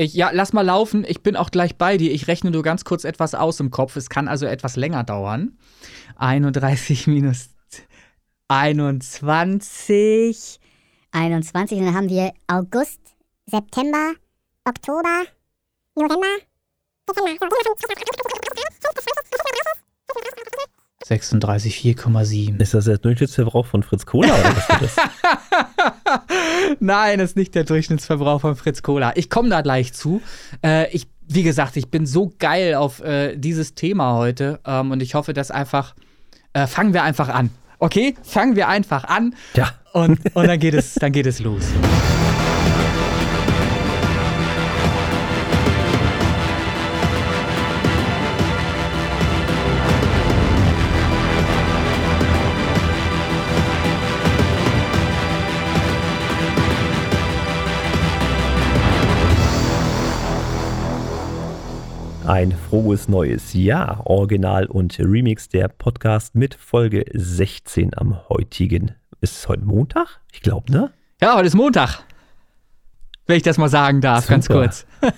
[0.00, 1.04] Ich, ja, lass mal laufen.
[1.06, 2.10] Ich bin auch gleich bei dir.
[2.10, 3.96] Ich rechne nur ganz kurz etwas aus im Kopf.
[3.96, 5.58] Es kann also etwas länger dauern.
[6.16, 7.50] 31 minus
[8.48, 10.58] 21.
[11.12, 11.78] 21.
[11.78, 12.98] Und dann haben wir August,
[13.44, 14.14] September,
[14.64, 15.24] Oktober,
[15.94, 16.26] November,
[17.06, 17.36] Dezember.
[21.04, 22.58] 36, 4,7.
[22.58, 24.96] Ist das der Durchschnittsverbrauch von Fritz Cola oder was ist das?
[26.80, 29.12] Nein, das ist nicht der Durchschnittsverbrauch von Fritz Cola.
[29.16, 30.22] Ich komme da gleich zu.
[30.64, 35.02] Äh, ich, wie gesagt, ich bin so geil auf äh, dieses Thema heute ähm, und
[35.02, 35.94] ich hoffe, dass einfach
[36.52, 37.50] äh, fangen wir einfach an.
[37.78, 39.34] Okay, fangen wir einfach an.
[39.54, 39.70] Ja.
[39.92, 41.64] Und, und dann geht es, dann geht es los.
[62.30, 68.92] Ein frohes neues Jahr, Original und Remix der Podcast mit Folge 16 am heutigen.
[69.20, 70.20] Ist es heute Montag?
[70.32, 70.92] Ich glaube, ne?
[71.20, 72.04] Ja, heute ist Montag.
[73.26, 74.60] Wenn ich das mal sagen darf, ganz Super.
[74.60, 74.86] kurz.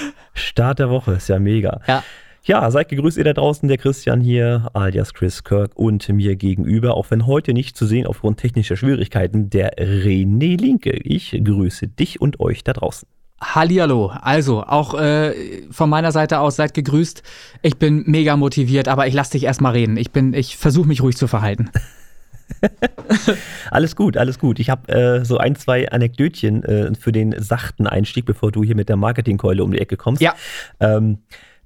[0.34, 1.80] Start der Woche, ist ja mega.
[1.88, 2.04] Ja.
[2.44, 6.94] Ja, seid gegrüßt ihr da draußen, der Christian hier, alias Chris Kirk und mir gegenüber,
[6.96, 10.92] auch wenn heute nicht zu sehen aufgrund technischer Schwierigkeiten, der René Linke.
[10.92, 13.08] Ich grüße dich und euch da draußen.
[13.42, 14.12] Hallihallo.
[14.20, 17.22] Also, auch äh, von meiner Seite aus seid gegrüßt.
[17.62, 19.96] Ich bin mega motiviert, aber ich lass dich erstmal reden.
[19.96, 21.70] Ich bin, ich versuche mich ruhig zu verhalten.
[23.70, 24.58] Alles gut, alles gut.
[24.58, 28.76] Ich habe äh, so ein, zwei Anekdötchen äh, für den sachten Einstieg, bevor du hier
[28.76, 30.22] mit der Marketingkeule um die Ecke kommst.
[30.22, 30.34] Ja.
[30.80, 31.18] Ähm,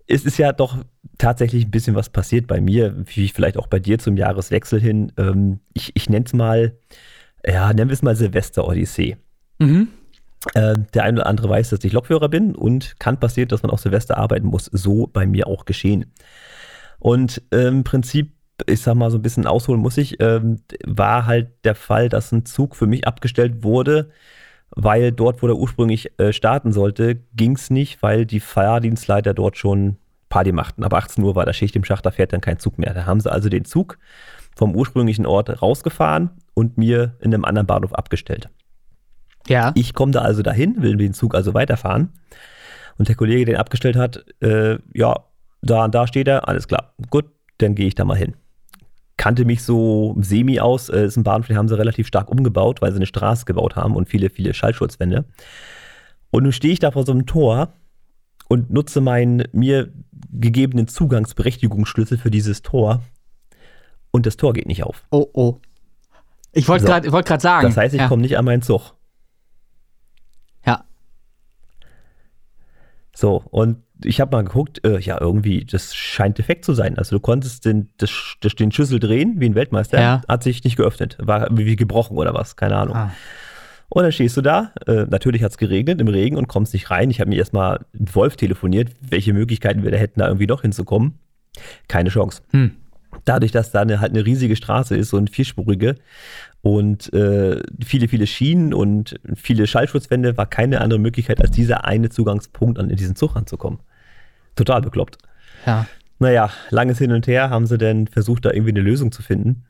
[0.06, 0.78] es ist ja doch
[1.18, 5.12] tatsächlich ein bisschen was passiert bei mir, wie vielleicht auch bei dir zum Jahreswechsel hin.
[5.16, 6.76] Ähm, ich ich nenne es mal,
[7.44, 9.16] ja, nennen wir es mal Silvester-Odyssee.
[9.58, 9.88] Mhm.
[10.54, 13.70] Äh, der eine oder andere weiß, dass ich Lokführer bin und kann passieren, dass man
[13.70, 14.66] auch Silvester arbeiten muss.
[14.66, 16.12] So bei mir auch geschehen.
[16.98, 18.32] Und äh, im Prinzip,
[18.66, 22.32] ich sag mal so ein bisschen ausholen muss ich, ähm, war halt der Fall, dass
[22.32, 24.10] ein Zug für mich abgestellt wurde,
[24.70, 29.56] weil dort, wo der ursprünglich äh, starten sollte, ging es nicht, weil die Fahrdienstleiter dort
[29.56, 29.96] schon
[30.28, 30.84] Party machten.
[30.84, 32.94] Ab 18 Uhr war der Schicht im Schacht, da fährt dann kein Zug mehr.
[32.94, 33.98] Da haben sie also den Zug
[34.56, 38.48] vom ursprünglichen Ort rausgefahren und mir in einem anderen Bahnhof abgestellt.
[39.48, 39.72] Ja.
[39.74, 42.12] Ich komme da also dahin, will den Zug also weiterfahren.
[42.98, 45.24] Und der Kollege, der ihn abgestellt hat, äh, ja,
[45.62, 46.94] da und da steht er, alles klar.
[47.10, 47.26] Gut,
[47.58, 48.34] dann gehe ich da mal hin.
[49.16, 52.82] Kannte mich so semi aus, äh, ist ein Bahnhof, den haben sie relativ stark umgebaut,
[52.82, 55.24] weil sie eine Straße gebaut haben und viele, viele Schallschutzwände.
[56.30, 57.72] Und nun stehe ich da vor so einem Tor
[58.48, 59.92] und nutze meinen mir
[60.32, 63.02] gegebenen Zugangsberechtigungsschlüssel für dieses Tor.
[64.10, 65.04] Und das Tor geht nicht auf.
[65.10, 65.60] Oh, oh.
[66.52, 66.92] Ich wollte So.
[66.92, 67.68] gerade wollt sagen.
[67.68, 68.08] Das heißt, ich ja.
[68.08, 68.94] komme nicht an meinen Zug.
[70.64, 70.84] Ja.
[73.16, 76.98] So, und ich habe mal geguckt, äh, ja, irgendwie, das scheint defekt zu sein.
[76.98, 78.10] Also du konntest den, das,
[78.58, 80.20] den Schlüssel drehen, wie ein Weltmeister, Ja.
[80.28, 81.16] hat sich nicht geöffnet.
[81.18, 82.94] War wie gebrochen oder was, keine Ahnung.
[82.94, 83.12] Ah.
[83.88, 86.90] Und dann stehst du da, äh, natürlich hat es geregnet im Regen und kommst nicht
[86.90, 87.10] rein.
[87.10, 90.60] Ich habe mir erstmal einen Wolf telefoniert, welche Möglichkeiten wir da hätten, da irgendwie doch
[90.62, 91.14] hinzukommen.
[91.88, 92.42] Keine Chance.
[92.50, 92.72] Hm.
[93.24, 95.96] Dadurch, dass da eine, halt eine riesige Straße ist, so eine vierspurige
[96.62, 102.08] und äh, viele, viele Schienen und viele Schallschutzwände, war keine andere Möglichkeit, als dieser eine
[102.10, 103.80] Zugangspunkt an in diesen Zug ranzukommen.
[104.56, 105.18] Total bekloppt.
[105.66, 105.86] Ja.
[106.18, 109.64] Naja, langes Hin und Her haben sie dann versucht, da irgendwie eine Lösung zu finden.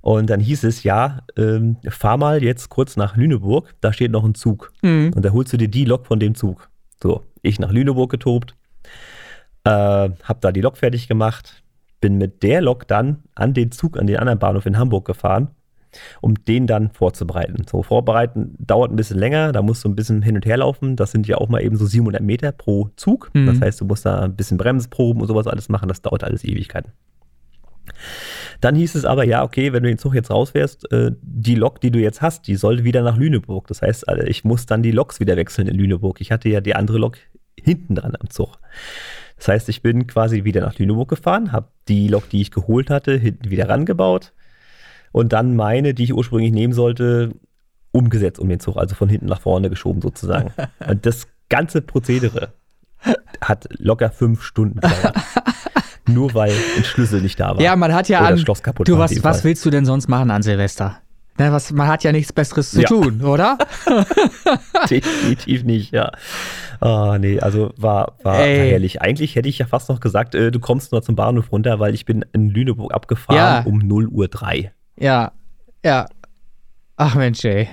[0.00, 4.24] Und dann hieß es, ja, ähm, fahr mal jetzt kurz nach Lüneburg, da steht noch
[4.24, 4.72] ein Zug.
[4.82, 5.12] Mhm.
[5.14, 6.70] Und da holst du dir die Lok von dem Zug.
[7.02, 8.54] So, ich nach Lüneburg getobt,
[9.64, 11.62] äh, hab da die Lok fertig gemacht,
[12.06, 15.48] bin mit der Lok dann an den Zug, an den anderen Bahnhof in Hamburg gefahren,
[16.20, 17.64] um den dann vorzubereiten.
[17.68, 20.94] So, vorbereiten dauert ein bisschen länger, da musst du ein bisschen hin und her laufen.
[20.94, 23.30] Das sind ja auch mal eben so 700 Meter pro Zug.
[23.34, 23.46] Mhm.
[23.46, 25.88] Das heißt, du musst da ein bisschen Bremsproben und sowas alles machen.
[25.88, 26.92] Das dauert alles Ewigkeiten.
[28.60, 31.80] Dann hieß es aber, ja, okay, wenn du den Zug jetzt rausfährst, äh, die Lok,
[31.80, 33.66] die du jetzt hast, die soll wieder nach Lüneburg.
[33.66, 36.20] Das heißt, äh, ich muss dann die Loks wieder wechseln in Lüneburg.
[36.20, 37.18] Ich hatte ja die andere Lok
[37.60, 38.60] hinten dran am Zug.
[39.36, 42.90] Das heißt, ich bin quasi wieder nach Lüneburg gefahren, habe die Lok, die ich geholt
[42.90, 44.32] hatte, hinten wieder rangebaut
[45.12, 47.32] und dann meine, die ich ursprünglich nehmen sollte,
[47.92, 50.52] umgesetzt um den Zug, also von hinten nach vorne geschoben sozusagen.
[50.88, 52.52] und das ganze Prozedere
[53.40, 55.16] hat locker fünf Stunden gedauert.
[56.08, 57.60] Nur weil ein Schlüssel nicht da war.
[57.60, 58.38] Ja, man hat ja Oder an.
[58.38, 60.98] Schloss kaputt du, was, was willst du denn sonst machen an Silvester?
[61.38, 62.88] Na, was, man hat ja nichts Besseres zu Ja.
[62.88, 63.58] tun, oder?
[64.90, 66.10] Definitiv nicht, ja.
[66.80, 68.70] Ah, nee, also war, war, Ey.
[68.70, 69.00] herrlich.
[69.02, 71.94] Eigentlich hätte ich ja fast noch gesagt, äh, du kommst nur zum Bahnhof runter, weil
[71.94, 73.62] ich bin in Lüneburg abgefahren Ja.
[73.64, 74.72] um 0 Uhr 3.
[74.98, 75.32] Ja,
[75.84, 76.06] ja.
[76.96, 77.68] Ach Mensch, ey.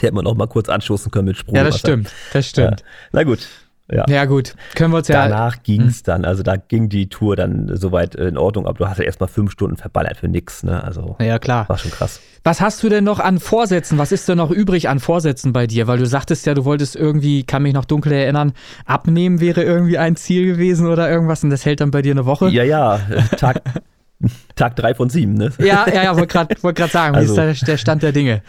[0.00, 1.54] Hätte man noch mal kurz anstoßen können mit Sprung.
[1.54, 2.82] Ja, das stimmt, das stimmt.
[3.12, 3.46] Na gut,
[3.92, 4.06] Ja.
[4.08, 4.54] ja, gut.
[4.74, 5.28] Können wir uns ja.
[5.28, 8.88] Danach ging es dann, also da ging die Tour dann soweit in Ordnung, aber du
[8.88, 10.82] hast ja erstmal fünf Stunden verballert für nix, ne?
[10.82, 11.68] Also Ja, klar.
[11.68, 12.18] war schon krass.
[12.44, 13.98] Was hast du denn noch an Vorsätzen?
[13.98, 15.86] Was ist denn noch übrig an Vorsätzen bei dir?
[15.86, 18.52] Weil du sagtest ja, du wolltest irgendwie, kann mich noch dunkel erinnern,
[18.86, 22.24] abnehmen wäre irgendwie ein Ziel gewesen oder irgendwas und das hält dann bei dir eine
[22.24, 22.48] Woche.
[22.48, 23.00] Ja, ja,
[23.36, 23.60] Tag,
[24.56, 25.50] Tag drei von sieben, ne?
[25.58, 28.42] ja, ja, ja wollte gerade wollt sagen, wie Also- ist der, der Stand der Dinge?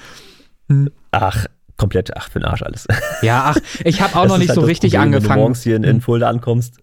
[1.12, 1.46] Ach,
[1.78, 2.88] komplett, ach, für den Arsch alles.
[3.22, 5.18] Ja, ach, ich habe auch Das noch nicht halt so das richtig Problem, Wenn du
[5.18, 5.40] angefangen.
[5.42, 6.78] morgens hier in, in Fulda ankommst,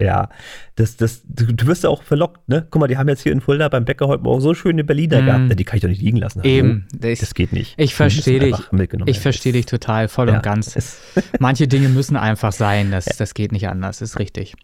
[0.00, 0.30] ja,
[0.74, 2.66] das, das, du, wirst ja auch verlockt, ne?
[2.70, 5.22] Guck mal, die haben jetzt hier in Fulda beim Bäcker heute Morgen so schöne Berliner
[5.22, 5.26] Mm.
[5.26, 5.48] gehabt.
[5.50, 6.40] Ja, Die kann ich doch nicht liegen lassen.
[6.42, 7.74] Eben, ich, Das geht nicht.
[7.76, 8.56] ich verstehe dich.
[9.06, 10.98] Ich verstehe dich total, voll Ja, und ganz.
[11.38, 14.54] Manche Dinge müssen einfach sein, das, das geht nicht anders, ist richtig.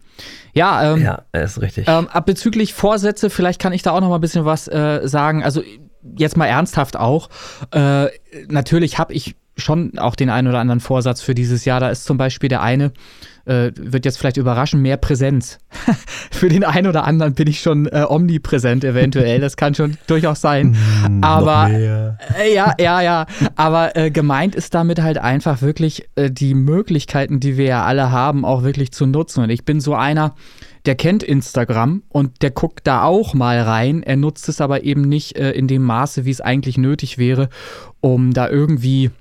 [0.53, 1.87] Ja, ähm, Ja, ist richtig.
[1.87, 5.43] Ähm, bezüglich Vorsätze, vielleicht kann ich da auch noch mal ein bisschen was äh, sagen.
[5.43, 5.63] Also
[6.17, 7.29] jetzt mal ernsthaft auch.
[7.71, 8.07] Äh,
[8.47, 11.79] natürlich habe ich schon auch den einen oder anderen Vorsatz für dieses Jahr.
[11.79, 12.91] Da ist zum Beispiel der eine,
[13.45, 15.59] äh, wird jetzt vielleicht überraschen, mehr Präsenz.
[16.31, 19.39] für den einen oder anderen bin ich schon äh, omnipräsent eventuell.
[19.39, 20.77] Das kann schon durchaus sein.
[21.03, 23.25] Hm, aber äh, Ja, ja, ja.
[23.55, 28.11] Aber äh, gemeint ist damit halt einfach wirklich äh, die Möglichkeiten, die wir ja alle
[28.11, 29.43] haben, auch wirklich zu nutzen.
[29.43, 30.35] Und ich bin so einer,
[30.85, 34.03] der kennt Instagram und der guckt da auch mal rein.
[34.03, 37.49] Er nutzt es aber eben nicht äh, in dem Maße, wie es eigentlich nötig wäre,
[38.01, 39.11] um da irgendwie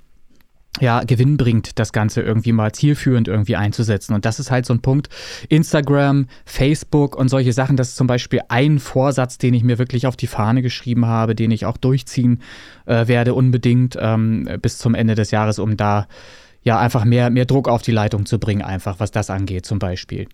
[0.81, 4.15] ja, Gewinn bringt, das Ganze irgendwie mal zielführend irgendwie einzusetzen.
[4.15, 5.09] Und das ist halt so ein Punkt.
[5.49, 10.07] Instagram, Facebook und solche Sachen, das ist zum Beispiel ein Vorsatz, den ich mir wirklich
[10.07, 12.43] auf die Fahne geschrieben habe, den ich auch durchziehen
[12.87, 16.07] äh, werde unbedingt ähm, bis zum Ende des Jahres, um da
[16.69, 19.79] ja einfach mehr, mehr Druck auf die Leitung zu bringen, einfach was das angeht zum
[19.79, 20.29] Beispiel.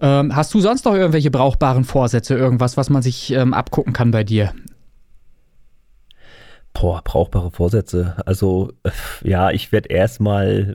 [0.00, 4.10] Ähm, hast du sonst noch irgendwelche brauchbaren Vorsätze, irgendwas, was man sich ähm, abgucken kann
[4.10, 4.52] bei dir?
[6.72, 8.16] Boah, brauchbare Vorsätze.
[8.26, 8.90] Also, äh,
[9.22, 10.74] ja, ich werde erstmal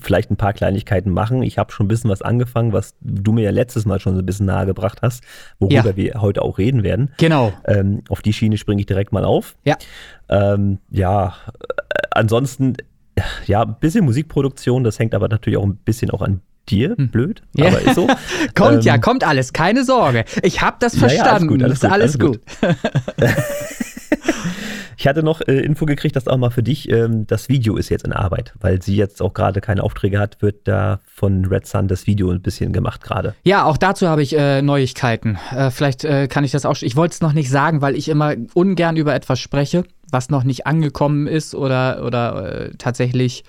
[0.00, 1.42] vielleicht ein paar Kleinigkeiten machen.
[1.42, 4.20] Ich habe schon ein bisschen was angefangen, was du mir ja letztes Mal schon so
[4.22, 5.22] ein bisschen nahegebracht hast,
[5.60, 5.96] worüber Ja.
[5.96, 7.12] wir heute auch reden werden.
[7.18, 7.52] Genau.
[7.64, 9.56] Ähm, auf die Schiene springe ich direkt mal auf.
[9.64, 9.76] Ja.
[10.28, 12.74] Ähm, ja, äh, ansonsten,
[13.46, 17.42] ja, ein bisschen Musikproduktion, das hängt aber natürlich auch ein bisschen auch an dir, blöd,
[17.56, 17.64] Hm.
[17.64, 17.70] Ja.
[17.70, 18.06] aber ist so.
[18.54, 20.24] Kommt ja, Ähm, kommt alles, keine Sorge.
[20.42, 21.48] Ich habe das Ja, ja, alles verstanden.
[21.48, 22.40] gut, alles ist gut, alles alles gut.
[25.00, 27.88] Ich hatte noch äh, Info gekriegt, dass auch mal für dich ähm, das Video ist
[27.88, 31.68] jetzt in Arbeit, weil sie jetzt auch gerade keine Aufträge hat, wird da von Red
[31.68, 33.36] Sun das Video ein bisschen gemacht gerade.
[33.44, 35.38] Ja, auch dazu habe ich äh, Neuigkeiten.
[35.54, 36.76] Äh, vielleicht äh, kann ich das auch.
[36.82, 40.44] Ich wollte es noch nicht sagen, weil ich immer ungern über etwas spreche, was noch
[40.44, 43.44] nicht angekommen ist oder, oder äh, tatsächlich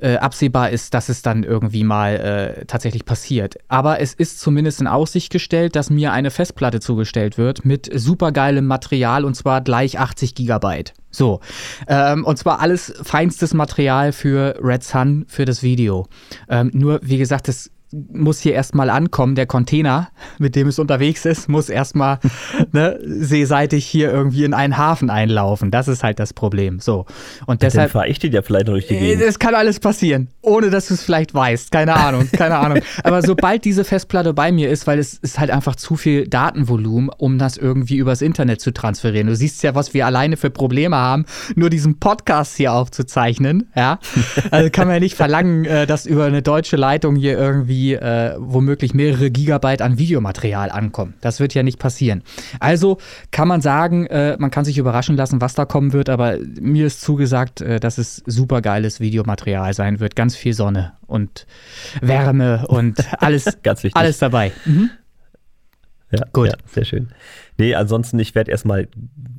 [0.00, 3.56] äh, absehbar ist, dass es dann irgendwie mal äh, tatsächlich passiert.
[3.68, 8.66] Aber es ist zumindest in Aussicht gestellt, dass mir eine Festplatte zugestellt wird mit supergeilem
[8.66, 10.94] Material und zwar gleich 80 Gigabyte.
[11.10, 11.40] So.
[11.86, 16.06] Ähm, und zwar alles feinstes Material für Red Sun für das Video.
[16.48, 19.34] Ähm, nur, wie gesagt, das muss hier erstmal ankommen.
[19.34, 20.08] Der Container,
[20.38, 22.18] mit dem es unterwegs ist, muss erstmal
[22.72, 25.70] ne, seeseitig hier irgendwie in einen Hafen einlaufen.
[25.70, 26.80] Das ist halt das Problem.
[26.80, 27.06] So.
[27.46, 27.90] Und deshalb.
[27.90, 29.22] fahre ich dir ja vielleicht noch durch die Äh, Gegend.
[29.22, 31.70] Das kann alles passieren, ohne dass du es vielleicht weißt.
[31.70, 32.78] Keine Ahnung, keine Ahnung.
[33.04, 37.10] Aber sobald diese Festplatte bei mir ist, weil es ist halt einfach zu viel Datenvolumen,
[37.16, 39.26] um das irgendwie übers Internet zu transferieren.
[39.26, 41.24] Du siehst ja, was wir alleine für Probleme haben,
[41.56, 43.70] nur diesen Podcast hier aufzuzeichnen.
[43.74, 43.98] Ja,
[44.50, 48.34] also kann man ja nicht verlangen, äh, dass über eine deutsche Leitung hier irgendwie äh,
[48.38, 51.14] womöglich mehrere Gigabyte an Videomaterial ankommen.
[51.20, 52.22] Das wird ja nicht passieren.
[52.60, 52.98] Also
[53.30, 56.86] kann man sagen, äh, man kann sich überraschen lassen, was da kommen wird, aber mir
[56.86, 60.16] ist zugesagt, äh, dass es super geiles Videomaterial sein wird.
[60.16, 61.46] Ganz viel Sonne und
[62.00, 63.58] Wärme und alles,
[63.94, 64.52] alles dabei.
[64.64, 64.90] Mhm.
[66.12, 66.48] Ja, Gut.
[66.48, 67.08] Ja, sehr schön.
[67.56, 68.88] Nee, ansonsten, ich werde erstmal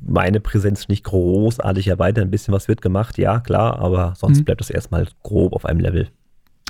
[0.06, 2.24] meine Präsenz nicht großartig erweitern.
[2.24, 4.44] Ein bisschen was wird gemacht, ja, klar, aber sonst Mhm.
[4.44, 6.08] bleibt es erstmal grob auf einem Level.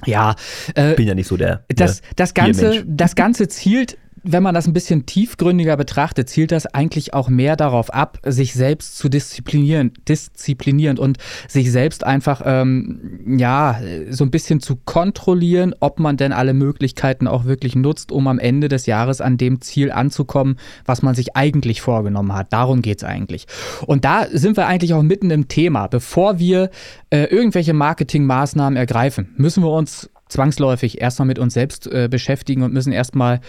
[0.06, 0.35] Ja,
[0.75, 1.64] äh, Bin ja nicht so der.
[1.68, 6.52] das, ne, das, Ganze, das Ganze zielt, wenn man das ein bisschen tiefgründiger betrachtet, zielt
[6.52, 12.43] das eigentlich auch mehr darauf ab, sich selbst zu disziplinieren, disziplinieren und sich selbst einfach,
[12.45, 18.12] ähm, ja, so ein bisschen zu kontrollieren, ob man denn alle Möglichkeiten auch wirklich nutzt,
[18.12, 22.52] um am Ende des Jahres an dem Ziel anzukommen, was man sich eigentlich vorgenommen hat.
[22.52, 23.47] Darum geht's eigentlich.
[23.87, 25.88] Und da sind wir eigentlich auch mitten im Thema.
[25.88, 26.71] Bevor wir
[27.11, 32.73] äh, irgendwelche Marketingmaßnahmen ergreifen, müssen wir uns zwangsläufig erstmal mit uns selbst äh, beschäftigen und
[32.73, 33.41] müssen erstmal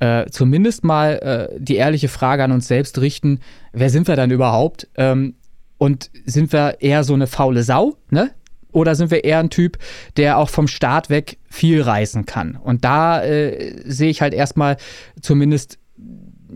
[0.00, 3.40] äh, zumindest mal äh, die ehrliche Frage an uns selbst richten,
[3.72, 4.88] wer sind wir dann überhaupt?
[4.96, 5.34] Ähm,
[5.78, 8.32] und sind wir eher so eine faule Sau, ne?
[8.72, 9.78] Oder sind wir eher ein Typ,
[10.16, 12.56] der auch vom Start weg viel reißen kann?
[12.56, 14.76] Und da äh, sehe ich halt erstmal
[15.20, 15.79] zumindest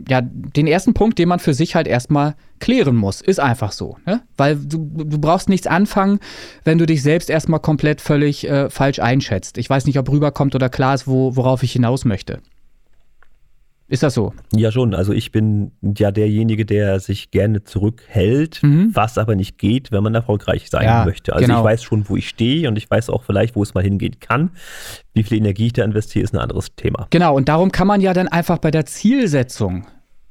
[0.08, 3.20] ja, den ersten Punkt, den man für sich halt erstmal klären muss.
[3.20, 3.96] Ist einfach so.
[4.06, 4.22] Ne?
[4.36, 6.20] Weil du, du brauchst nichts anfangen,
[6.64, 9.58] wenn du dich selbst erstmal komplett völlig äh, falsch einschätzt.
[9.58, 12.40] Ich weiß nicht, ob rüberkommt oder klar ist, wo, worauf ich hinaus möchte.
[13.86, 14.32] Ist das so?
[14.54, 14.94] Ja, schon.
[14.94, 18.90] Also ich bin ja derjenige, der sich gerne zurückhält, mhm.
[18.94, 21.34] was aber nicht geht, wenn man erfolgreich sein ja, möchte.
[21.34, 21.58] Also genau.
[21.58, 24.18] ich weiß schon, wo ich stehe und ich weiß auch vielleicht, wo es mal hingehen
[24.20, 24.50] kann.
[25.12, 27.08] Wie viel Energie ich da investiere, ist ein anderes Thema.
[27.10, 29.86] Genau, und darum kann man ja dann einfach bei der Zielsetzung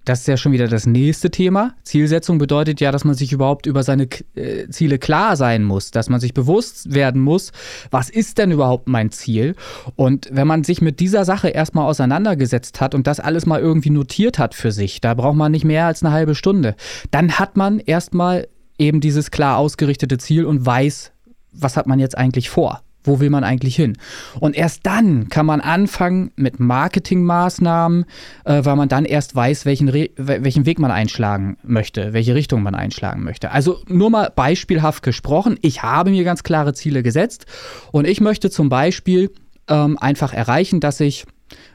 [0.05, 1.75] das ist ja schon wieder das nächste Thema.
[1.83, 6.09] Zielsetzung bedeutet ja, dass man sich überhaupt über seine äh, Ziele klar sein muss, dass
[6.09, 7.51] man sich bewusst werden muss,
[7.91, 9.55] was ist denn überhaupt mein Ziel?
[9.95, 13.91] Und wenn man sich mit dieser Sache erstmal auseinandergesetzt hat und das alles mal irgendwie
[13.91, 16.75] notiert hat für sich, da braucht man nicht mehr als eine halbe Stunde,
[17.11, 21.11] dann hat man erstmal eben dieses klar ausgerichtete Ziel und weiß,
[21.53, 22.81] was hat man jetzt eigentlich vor.
[23.03, 23.97] Wo will man eigentlich hin?
[24.39, 28.05] Und erst dann kann man anfangen mit Marketingmaßnahmen,
[28.45, 32.75] äh, weil man dann erst weiß, welchen, welchen Weg man einschlagen möchte, welche Richtung man
[32.75, 33.51] einschlagen möchte.
[33.51, 37.45] Also nur mal beispielhaft gesprochen, ich habe mir ganz klare Ziele gesetzt
[37.91, 39.31] und ich möchte zum Beispiel
[39.67, 41.25] ähm, einfach erreichen, dass ich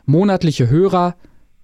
[0.06, 1.16] monatliche Hörer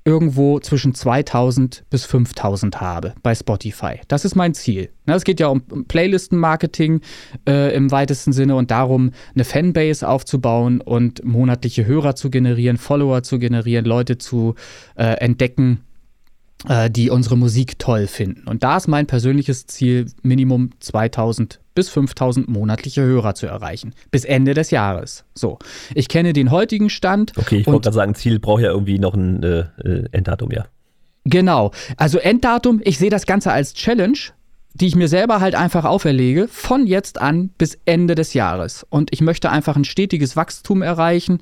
[0.04, 4.00] irgendwo zwischen 2000 bis 5000 habe bei Spotify.
[4.08, 4.90] Das ist mein Ziel.
[5.06, 7.00] Es geht ja um Playlistenmarketing
[7.48, 13.22] äh, im weitesten Sinne und darum, eine Fanbase aufzubauen und monatliche Hörer zu generieren, Follower
[13.22, 14.54] zu generieren, Leute zu
[14.96, 15.80] äh, entdecken,
[16.68, 18.46] äh, die unsere Musik toll finden.
[18.46, 23.94] Und da ist mein persönliches Ziel, Minimum 2000 bis 5000 monatliche Hörer zu erreichen.
[24.10, 25.24] Bis Ende des Jahres.
[25.34, 25.58] So.
[25.94, 27.32] Ich kenne den heutigen Stand.
[27.36, 30.66] Okay, ich wollte gerade sagen, Ziel braucht ja irgendwie noch ein äh, äh, Enddatum, ja.
[31.24, 31.70] Genau.
[31.96, 34.18] Also Enddatum, ich sehe das Ganze als Challenge
[34.74, 38.84] die ich mir selber halt einfach auferlege, von jetzt an bis Ende des Jahres.
[38.90, 41.38] Und ich möchte einfach ein stetiges Wachstum erreichen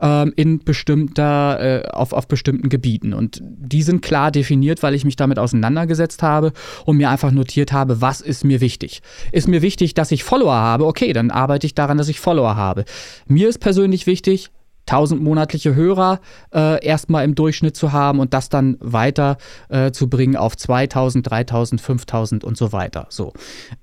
[0.00, 3.12] ähm, in bestimmter, äh, auf, auf bestimmten Gebieten.
[3.12, 6.52] Und die sind klar definiert, weil ich mich damit auseinandergesetzt habe
[6.84, 9.02] und mir einfach notiert habe, was ist mir wichtig.
[9.32, 10.86] Ist mir wichtig, dass ich Follower habe?
[10.86, 12.84] Okay, dann arbeite ich daran, dass ich Follower habe.
[13.26, 14.50] Mir ist persönlich wichtig,
[14.86, 16.20] 1000 monatliche Hörer
[16.54, 19.36] äh, erstmal im Durchschnitt zu haben und das dann weiter
[19.68, 23.06] äh, zu bringen auf 2000, 3000, 5000 und so weiter.
[23.10, 23.32] So.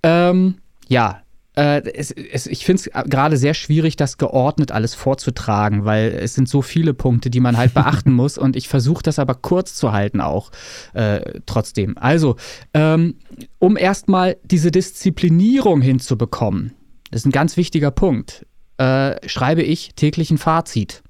[0.02, 0.56] Ähm,
[0.88, 1.24] ja,
[1.56, 6.34] äh, es, es, ich finde es gerade sehr schwierig, das geordnet alles vorzutragen, weil es
[6.34, 9.76] sind so viele Punkte, die man halt beachten muss und ich versuche das aber kurz
[9.76, 10.52] zu halten auch
[10.94, 11.98] äh, trotzdem.
[11.98, 12.38] Also,
[12.74, 13.16] ähm,
[13.60, 16.74] um erstmal diese Disziplinierung hinzubekommen,
[17.12, 18.46] das ist ein ganz wichtiger Punkt
[18.78, 21.04] äh, schreibe ich täglich ein Fazit.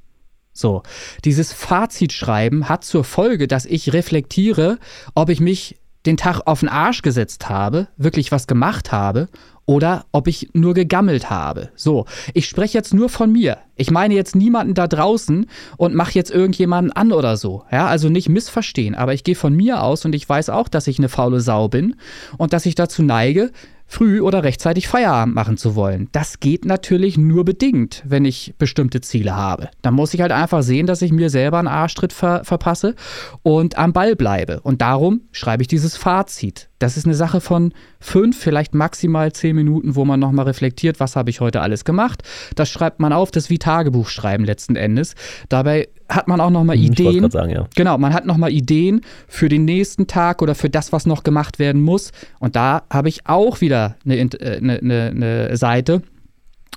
[0.54, 0.84] So,
[1.26, 4.78] dieses Fazitschreiben hat zur Folge, dass ich reflektiere,
[5.16, 9.30] ob ich mich den Tag auf den Arsch gesetzt habe, wirklich was gemacht habe
[9.66, 11.70] oder ob ich nur gegammelt habe.
[11.76, 13.60] So, ich spreche jetzt nur von mir.
[13.76, 17.64] Ich meine jetzt niemanden da draußen und mache jetzt irgendjemanden an oder so.
[17.72, 20.88] Ja, also nicht missverstehen, aber ich gehe von mir aus und ich weiß auch, dass
[20.88, 21.96] ich eine faule Sau bin
[22.38, 23.52] und dass ich dazu neige,
[23.94, 26.10] früh oder rechtzeitig Feierabend machen zu wollen.
[26.12, 29.70] Das geht natürlich nur bedingt, wenn ich bestimmte Ziele habe.
[29.82, 32.96] Dann muss ich halt einfach sehen, dass ich mir selber einen Arschtritt ver verpasse
[33.44, 34.60] und am Ball bleibe.
[34.62, 36.70] Und darum schreibe ich dieses Fazit.
[36.84, 41.16] Das ist eine Sache von fünf, vielleicht maximal zehn Minuten, wo man nochmal reflektiert, was
[41.16, 42.24] habe ich heute alles gemacht.
[42.56, 45.16] Das schreibt man auf, das ist wie Tagebuch schreiben letzten Endes.
[45.48, 47.32] Dabei hat man auch nochmal hm, Ideen.
[47.32, 47.68] Sagen, ja.
[47.76, 49.00] Genau, man hat nochmal Ideen
[49.30, 52.12] für den nächsten Tag oder für das, was noch gemacht werden muss.
[52.40, 56.02] Und da habe ich auch wieder eine, äh, eine, eine, eine Seite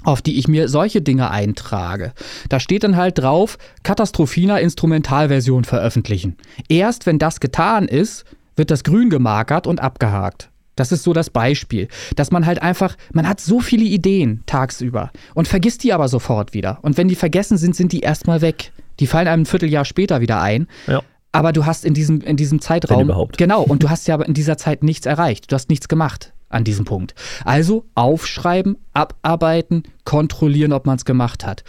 [0.05, 2.13] auf die ich mir solche Dinge eintrage.
[2.49, 6.37] Da steht dann halt drauf, Katastrophina Instrumentalversion veröffentlichen.
[6.69, 8.25] Erst wenn das getan ist,
[8.57, 10.51] wird das grün gemarkert und abgehakt.
[10.77, 15.11] Das ist so das Beispiel, dass man halt einfach, man hat so viele Ideen tagsüber
[15.35, 16.79] und vergisst die aber sofort wieder.
[16.83, 18.73] Und wenn die vergessen sind, sind die erstmal weg.
[19.01, 20.69] Die fallen einem ein Vierteljahr später wieder ein.
[20.87, 21.03] Ja.
[21.33, 22.99] Aber du hast in diesem, in diesem Zeitraum.
[22.99, 23.39] Wenn überhaupt.
[23.39, 25.51] Genau, und du hast ja in dieser Zeit nichts erreicht.
[25.51, 27.15] Du hast nichts gemacht an diesem Punkt.
[27.45, 31.65] Also aufschreiben, abarbeiten, kontrollieren, ob man es gemacht hat.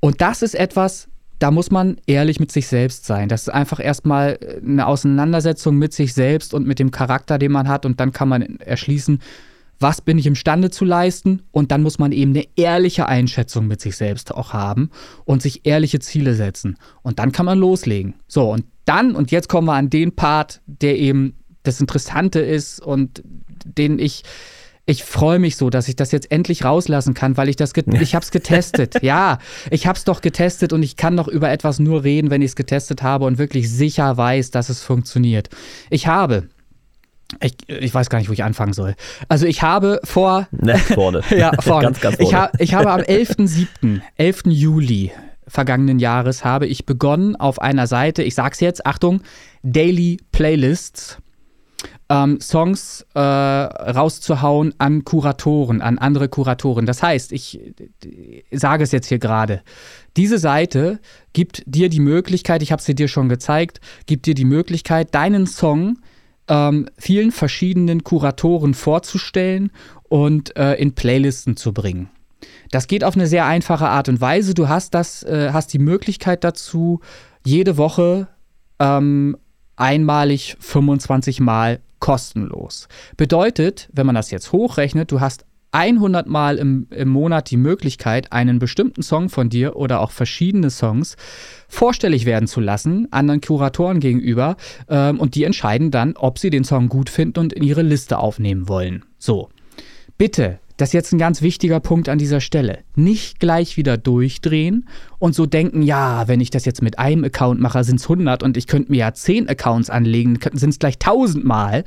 [0.00, 3.28] Und das ist etwas, da muss man ehrlich mit sich selbst sein.
[3.28, 7.68] Das ist einfach erstmal eine Auseinandersetzung mit sich selbst und mit dem Charakter, den man
[7.68, 7.84] hat.
[7.84, 9.20] Und dann kann man erschließen,
[9.78, 11.42] was bin ich imstande zu leisten.
[11.52, 14.90] Und dann muss man eben eine ehrliche Einschätzung mit sich selbst auch haben
[15.24, 16.76] und sich ehrliche Ziele setzen.
[17.02, 18.14] Und dann kann man loslegen.
[18.26, 22.80] So, und dann, und jetzt kommen wir an den Part, der eben das Interessante ist
[22.80, 23.22] und
[23.64, 24.22] den ich
[24.86, 28.14] ich freue mich so, dass ich das jetzt endlich rauslassen kann, weil ich das, ich
[28.14, 29.02] habe es getestet.
[29.02, 29.38] ja,
[29.70, 32.50] ich habe es doch getestet und ich kann doch über etwas nur reden, wenn ich
[32.50, 35.50] es getestet habe und wirklich sicher weiß, dass es funktioniert.
[35.90, 36.48] Ich habe
[37.40, 38.94] ich, ich weiß gar nicht, wo ich anfangen soll.
[39.28, 40.46] Also ich habe vor.
[40.52, 41.22] Ne, vorne.
[41.30, 41.86] ja, vorne.
[41.86, 42.28] ganz, ganz vorne.
[42.28, 44.42] Ich, ha, ich habe am 11.07., 11.
[44.46, 45.10] Juli,
[45.48, 49.22] vergangenen Jahres habe ich begonnen auf einer Seite, ich sag's jetzt, Achtung,
[49.64, 51.18] Daily Playlists,
[52.08, 56.86] ähm, Songs äh, rauszuhauen an Kuratoren, an andere Kuratoren.
[56.86, 59.62] Das heißt, ich äh, sage es jetzt hier gerade,
[60.16, 61.00] diese Seite
[61.32, 65.46] gibt dir die Möglichkeit, ich habe sie dir schon gezeigt, gibt dir die Möglichkeit, deinen
[65.46, 65.98] Song
[66.48, 69.72] ähm, vielen verschiedenen Kuratoren vorzustellen
[70.04, 72.08] und äh, in Playlisten zu bringen.
[72.70, 74.54] Das geht auf eine sehr einfache Art und Weise.
[74.54, 77.00] Du hast das, äh, hast die Möglichkeit dazu,
[77.44, 78.28] jede Woche
[78.78, 79.36] ähm,
[79.76, 82.88] einmalig 25 Mal kostenlos.
[83.16, 88.32] Bedeutet, wenn man das jetzt hochrechnet, du hast 100 Mal im, im Monat die Möglichkeit,
[88.32, 91.16] einen bestimmten Song von dir oder auch verschiedene Songs
[91.68, 94.56] vorstellig werden zu lassen, anderen Kuratoren gegenüber.
[94.88, 98.18] Ähm, und die entscheiden dann, ob sie den Song gut finden und in ihre Liste
[98.18, 99.04] aufnehmen wollen.
[99.18, 99.50] So.
[100.16, 102.80] Bitte, das ist jetzt ein ganz wichtiger Punkt an dieser Stelle.
[102.94, 107.60] Nicht gleich wieder durchdrehen und so denken, ja, wenn ich das jetzt mit einem Account
[107.60, 110.94] mache, sind es 100 und ich könnte mir ja 10 Accounts anlegen, sind es gleich
[110.96, 111.84] 1000 Mal.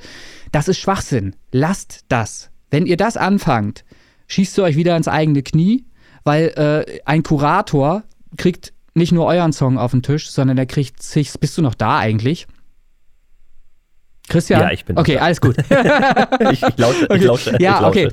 [0.52, 1.36] Das ist Schwachsinn.
[1.52, 2.50] Lasst das.
[2.72, 3.84] Wenn ihr das anfangt,
[4.28, 5.86] schießt ihr euch wieder ins eigene Knie,
[6.24, 6.48] weil
[6.88, 8.04] äh, ein Kurator
[8.38, 11.76] kriegt nicht nur euren Song auf den Tisch, sondern er kriegt sich, bist du noch
[11.76, 12.48] da eigentlich?
[14.30, 14.62] Christian?
[14.62, 15.22] Ja, ich bin Okay, da.
[15.22, 15.56] alles gut.
[16.52, 17.18] ich, ich lausche, Okay.
[17.18, 17.58] ich lausche.
[17.60, 18.12] Ja, ich lausche.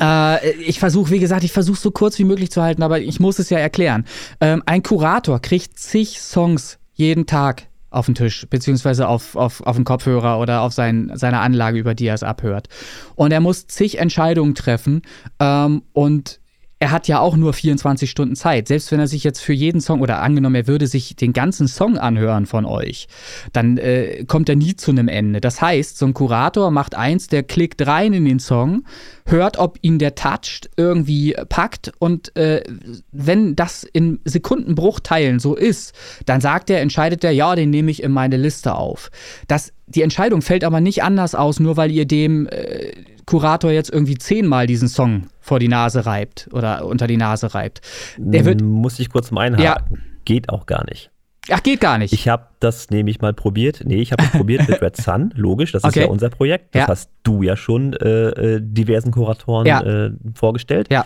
[0.00, 3.18] äh, ich versuche, wie gesagt, ich versuche so kurz wie möglich zu halten, aber ich
[3.20, 4.04] muss es ja erklären.
[4.40, 9.76] Ähm, ein Kurator kriegt zig Songs jeden Tag auf den Tisch, beziehungsweise auf, auf, auf
[9.76, 12.68] den Kopfhörer oder auf sein, seine Anlage, über die er es abhört.
[13.16, 15.02] Und er muss zig Entscheidungen treffen
[15.40, 16.40] ähm, und
[16.82, 18.66] er hat ja auch nur 24 Stunden Zeit.
[18.66, 21.68] Selbst wenn er sich jetzt für jeden Song oder angenommen, er würde sich den ganzen
[21.68, 23.06] Song anhören von euch,
[23.52, 25.40] dann äh, kommt er nie zu einem Ende.
[25.40, 28.82] Das heißt, so ein Kurator macht eins, der klickt rein in den Song,
[29.26, 32.64] hört, ob ihn der toucht, irgendwie packt und äh,
[33.12, 35.94] wenn das in Sekundenbruchteilen so ist,
[36.26, 39.12] dann sagt er, entscheidet er, ja, den nehme ich in meine Liste auf.
[39.46, 42.90] Das, die Entscheidung fällt aber nicht anders aus, nur weil ihr dem äh,
[43.24, 47.82] Kurator jetzt irgendwie zehnmal diesen Song vor die Nase reibt oder unter die Nase reibt.
[48.16, 50.02] Der wird, Muss ich kurz mal einhaken.
[50.24, 51.10] Geht auch gar nicht.
[51.50, 52.12] ach, geht gar nicht.
[52.14, 53.82] Ich habe das nämlich mal probiert.
[53.84, 55.98] Nee, ich habe es probiert mit Red Sun, logisch, das Okay.
[56.00, 56.74] ist ja unser Projekt.
[56.74, 56.88] Das Ja.
[56.88, 59.80] hast du ja schon äh, äh, diversen Kuratoren Ja.
[59.82, 60.86] äh, vorgestellt.
[60.90, 61.04] Ja.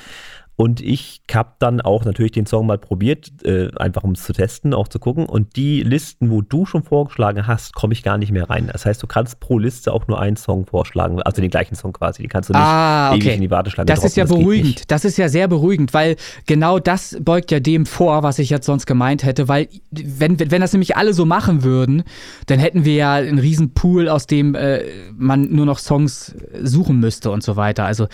[0.56, 4.32] Und ich habe dann auch natürlich den Song mal probiert, äh, einfach um es zu
[4.32, 5.26] testen, auch zu gucken.
[5.26, 8.70] Und die Listen, wo du schon vorgeschlagen hast, komme ich gar nicht mehr rein.
[8.72, 11.92] Das heißt, du kannst pro Liste auch nur einen Song vorschlagen, also den gleichen Song
[11.92, 12.22] quasi.
[12.22, 13.34] Die kannst du nicht Ah, ewig okay.
[13.34, 14.90] in die Warteschlange Das ist ja droppen, geht beruhigend.
[14.90, 16.16] Das ist ja sehr beruhigend, weil
[16.46, 19.48] genau das beugt ja dem vor, was ich jetzt sonst gemeint hätte.
[19.48, 22.02] Weil, wenn, wenn das nämlich alle so machen würden,
[22.46, 24.80] dann hätten wir ja einen riesen Pool, aus dem äh,
[25.18, 27.84] man nur noch Songs suchen müsste und so weiter.
[27.84, 28.08] Also,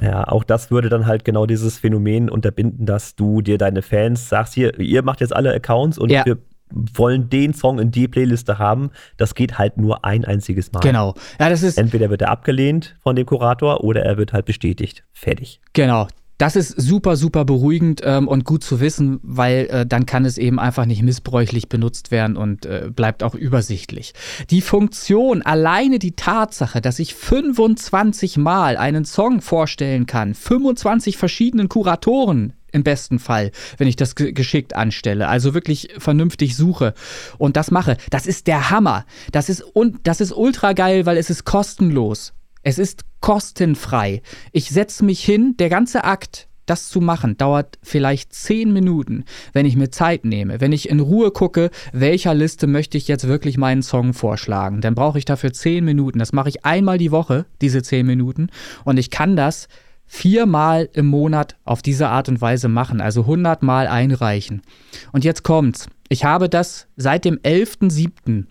[0.00, 4.28] Ja, auch das würde dann halt genau dieses Phänomen unterbinden, dass du dir deine Fans
[4.28, 6.24] sagst, hier, ihr macht jetzt alle Accounts und Ja.
[6.24, 6.38] wir
[6.70, 8.90] wollen den Song in die Playliste haben.
[9.16, 10.80] Das geht halt nur ein einziges Mal.
[10.80, 11.14] genau.
[11.38, 15.04] Ja, das ist, Entweder wird er abgelehnt von dem Kurator oder er wird halt bestätigt.
[15.12, 15.60] Fertig.
[15.74, 16.08] Genau.
[16.38, 20.36] Das ist super, super beruhigend ähm, und gut zu wissen, weil äh, dann kann es
[20.36, 24.12] eben einfach nicht missbräuchlich benutzt werden und äh, bleibt auch übersichtlich.
[24.50, 31.70] Die Funktion, alleine die Tatsache, dass ich 25 Mal einen Song vorstellen kann, 25 verschiedenen
[31.70, 36.92] Kuratoren im besten Fall, wenn ich das ge- geschickt anstelle, also wirklich vernünftig suche
[37.38, 39.06] und das mache, das ist der Hammer.
[39.32, 42.34] Das ist, un das ist ultra geil, weil es ist kostenlos.
[42.62, 44.22] Es ist kostenfrei.
[44.52, 49.66] Ich setze mich hin, der ganze Akt, das zu machen, dauert vielleicht zehn Minuten, wenn
[49.66, 53.58] ich mir Zeit nehme, wenn ich in Ruhe gucke, welcher Liste möchte ich jetzt wirklich
[53.58, 54.80] meinen Song vorschlagen.
[54.80, 56.20] Dann brauche ich dafür zehn Minuten.
[56.20, 58.46] Das mache ich einmal die Woche, diese zehn Minuten.
[58.84, 59.66] Und ich kann das
[60.04, 64.62] viermal im Monat auf diese Art und Weise machen, also 100 Mal einreichen.
[65.10, 65.88] Und jetzt kommt's.
[66.08, 68.44] Ich habe das seit dem 11.07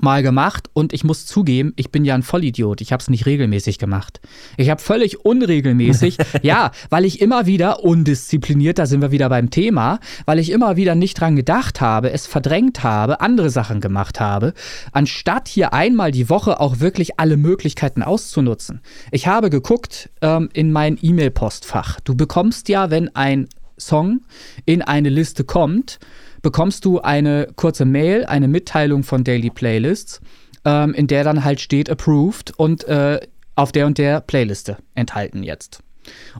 [0.00, 2.80] mal gemacht und ich muss zugeben, ich bin ja ein Vollidiot.
[2.80, 4.20] Ich habe es nicht regelmäßig gemacht.
[4.56, 9.50] Ich habe völlig unregelmäßig, ja, weil ich immer wieder undiszipliniert, da sind wir wieder beim
[9.50, 14.20] Thema, weil ich immer wieder nicht dran gedacht habe, es verdrängt habe, andere Sachen gemacht
[14.20, 14.54] habe,
[14.92, 18.80] anstatt hier einmal die Woche auch wirklich alle Möglichkeiten auszunutzen.
[19.12, 22.00] Ich habe geguckt ähm, in mein E-Mail-Postfach.
[22.00, 24.22] Du bekommst ja, wenn ein Song
[24.64, 25.98] in eine Liste kommt,
[26.46, 30.20] bekommst du eine kurze Mail, eine Mitteilung von Daily Playlists,
[30.64, 33.18] ähm, in der dann halt steht approved und äh,
[33.56, 35.80] auf der und der Playliste enthalten jetzt.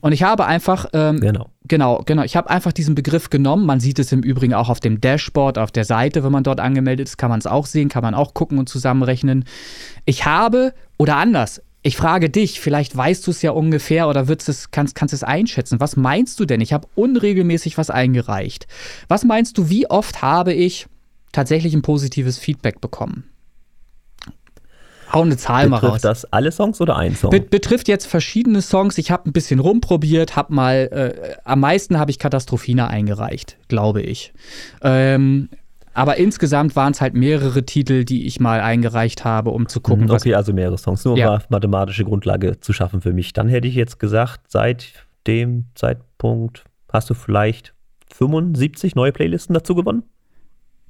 [0.01, 1.51] Und ich habe einfach, ähm, Genau.
[1.67, 3.67] genau, genau, ich habe einfach diesen Begriff genommen.
[3.67, 6.61] Man sieht es im Übrigen auch auf dem Dashboard, auf der Seite, wenn man dort
[6.61, 9.45] angemeldet ist, kann man es auch sehen, kann man auch gucken und zusammenrechnen.
[10.05, 14.71] Ich habe, oder anders, ich frage dich, vielleicht weißt du es ja ungefähr oder es,
[14.73, 15.79] kannst, kannst es einschätzen.
[15.79, 16.61] Was meinst du denn?
[16.61, 18.67] Ich habe unregelmäßig was eingereicht.
[19.07, 20.89] Was meinst du, wie oft habe ich
[21.31, 23.31] tatsächlich ein positives Feedback bekommen?
[25.13, 25.83] Hau eine Zahl mal raus.
[25.83, 27.31] Betrifft das alle Songs oder ein Song?
[27.31, 28.99] Bet betrifft jetzt verschiedene Songs.
[28.99, 34.03] Ich habe ein bisschen rumprobiert, habe mal, äh, am meisten habe ich Katastrophina eingereicht, glaube
[34.03, 34.33] ich.
[34.83, 35.51] Ähm,
[35.97, 40.05] aber insgesamt waren es halt mehrere Titel, die ich mal eingereicht habe, um zu gucken,
[40.05, 41.41] mhm, okay, also mehrere Songs, nur ja.
[41.49, 43.33] mathematische Grundlage zu schaffen für mich.
[43.33, 44.93] Dann hätte ich jetzt gesagt, seit
[45.27, 47.73] dem Zeitpunkt hast du vielleicht
[48.13, 50.03] 75 neue Playlisten dazu gewonnen?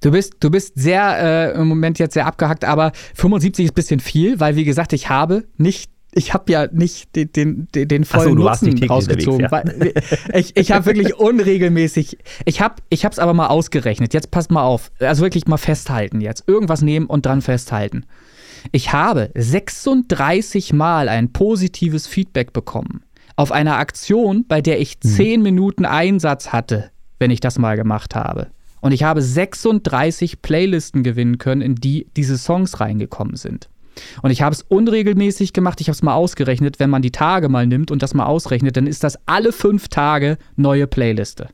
[0.02, 3.74] Du bist, du bist sehr äh, im Moment jetzt sehr abgehackt, aber 75 ist ein
[3.74, 8.04] bisschen viel, weil wie gesagt, ich habe nicht ich habe ja nicht den, den, den
[8.04, 9.48] vollen so, Nutzen rausgezogen.
[9.50, 9.62] Ja.
[10.32, 14.14] ich ich habe wirklich unregelmäßig, ich habe ich es aber mal ausgerechnet.
[14.14, 14.90] Jetzt passt mal auf.
[14.98, 16.44] Also wirklich mal festhalten jetzt.
[16.46, 18.06] Irgendwas nehmen und dran festhalten.
[18.72, 23.02] Ich habe 36 Mal ein positives Feedback bekommen.
[23.36, 25.42] Auf einer Aktion, bei der ich 10 hm.
[25.42, 28.48] Minuten Einsatz hatte, wenn ich das mal gemacht habe.
[28.80, 33.68] Und ich habe 36 Playlisten gewinnen können, in die diese Songs reingekommen sind.
[34.22, 35.80] Und ich habe es unregelmäßig gemacht.
[35.80, 36.78] Ich habe es mal ausgerechnet.
[36.78, 39.88] Wenn man die Tage mal nimmt und das mal ausrechnet, dann ist das alle fünf
[39.88, 41.48] Tage neue Playliste.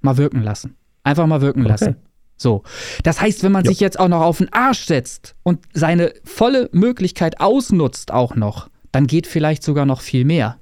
[0.00, 0.76] Mal wirken lassen.
[1.02, 1.70] Einfach mal wirken okay.
[1.70, 1.96] lassen.
[2.36, 2.62] So.
[3.02, 3.70] Das heißt, wenn man jo.
[3.70, 8.70] sich jetzt auch noch auf den Arsch setzt und seine volle Möglichkeit ausnutzt auch noch,
[8.92, 10.56] dann geht vielleicht sogar noch viel mehr.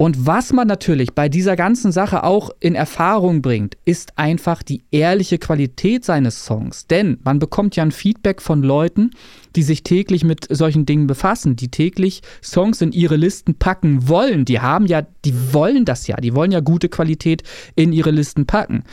[0.00, 4.82] Und was man natürlich bei dieser ganzen Sache auch in Erfahrung bringt, ist einfach die
[4.90, 6.86] ehrliche Qualität seines Songs.
[6.86, 9.10] Denn man bekommt ja ein Feedback von Leuten,
[9.56, 14.46] die sich täglich mit solchen Dingen befassen, die täglich Songs in ihre Listen packen wollen.
[14.46, 17.42] Die haben ja, die wollen das ja, die wollen ja gute Qualität
[17.76, 18.84] in ihre Listen packen.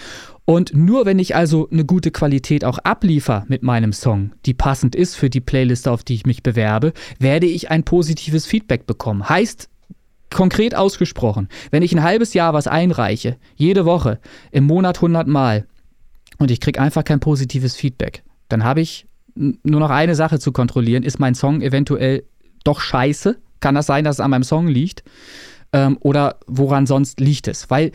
[0.44, 4.94] Und nur wenn ich also eine gute Qualität auch abliefer mit meinem Song, die passend
[4.94, 9.30] ist für die Playliste, auf die ich mich bewerbe, werde ich ein positives Feedback bekommen.
[9.30, 9.70] Heißt,
[10.38, 14.20] konkret ausgesprochen, wenn ich ein halbes Jahr was einreiche, jede Woche,
[14.52, 15.66] im Monat 100 Mal,
[16.38, 20.52] und ich kriege einfach kein positives Feedback, dann habe ich nur noch eine Sache zu
[20.52, 21.02] kontrollieren.
[21.02, 22.24] Ist mein Song eventuell
[22.64, 23.40] doch scheiße?
[23.62, 25.04] Kann das sein, dass es an meinem Song liegt?
[25.74, 27.72] Ähm, oder woran sonst liegt es?
[27.72, 27.92] Weil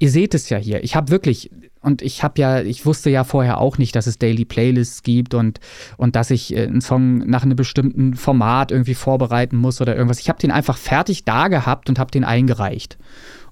[0.00, 0.82] ihr seht es ja hier.
[0.82, 1.52] Ich habe wirklich
[1.84, 5.34] und ich habe ja, ich wusste ja vorher auch nicht, dass es Daily Playlists gibt
[5.34, 5.60] und,
[5.96, 10.18] und dass ich äh, einen Song nach einem bestimmten Format irgendwie vorbereiten muss oder irgendwas.
[10.18, 12.96] Ich habe den einfach fertig da gehabt und habe den eingereicht.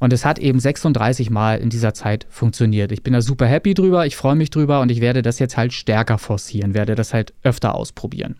[0.00, 2.90] Und es hat eben 36 Mal in dieser Zeit funktioniert.
[2.90, 5.56] Ich bin da super happy drüber, ich freue mich drüber und ich werde das jetzt
[5.56, 8.36] halt stärker forcieren, werde das halt öfter ausprobieren.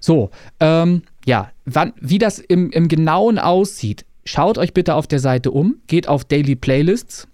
[0.00, 5.20] So, ähm, ja, wann, wie das im, im Genauen aussieht, schaut euch bitte auf der
[5.20, 7.28] Seite um, geht auf Daily Playlists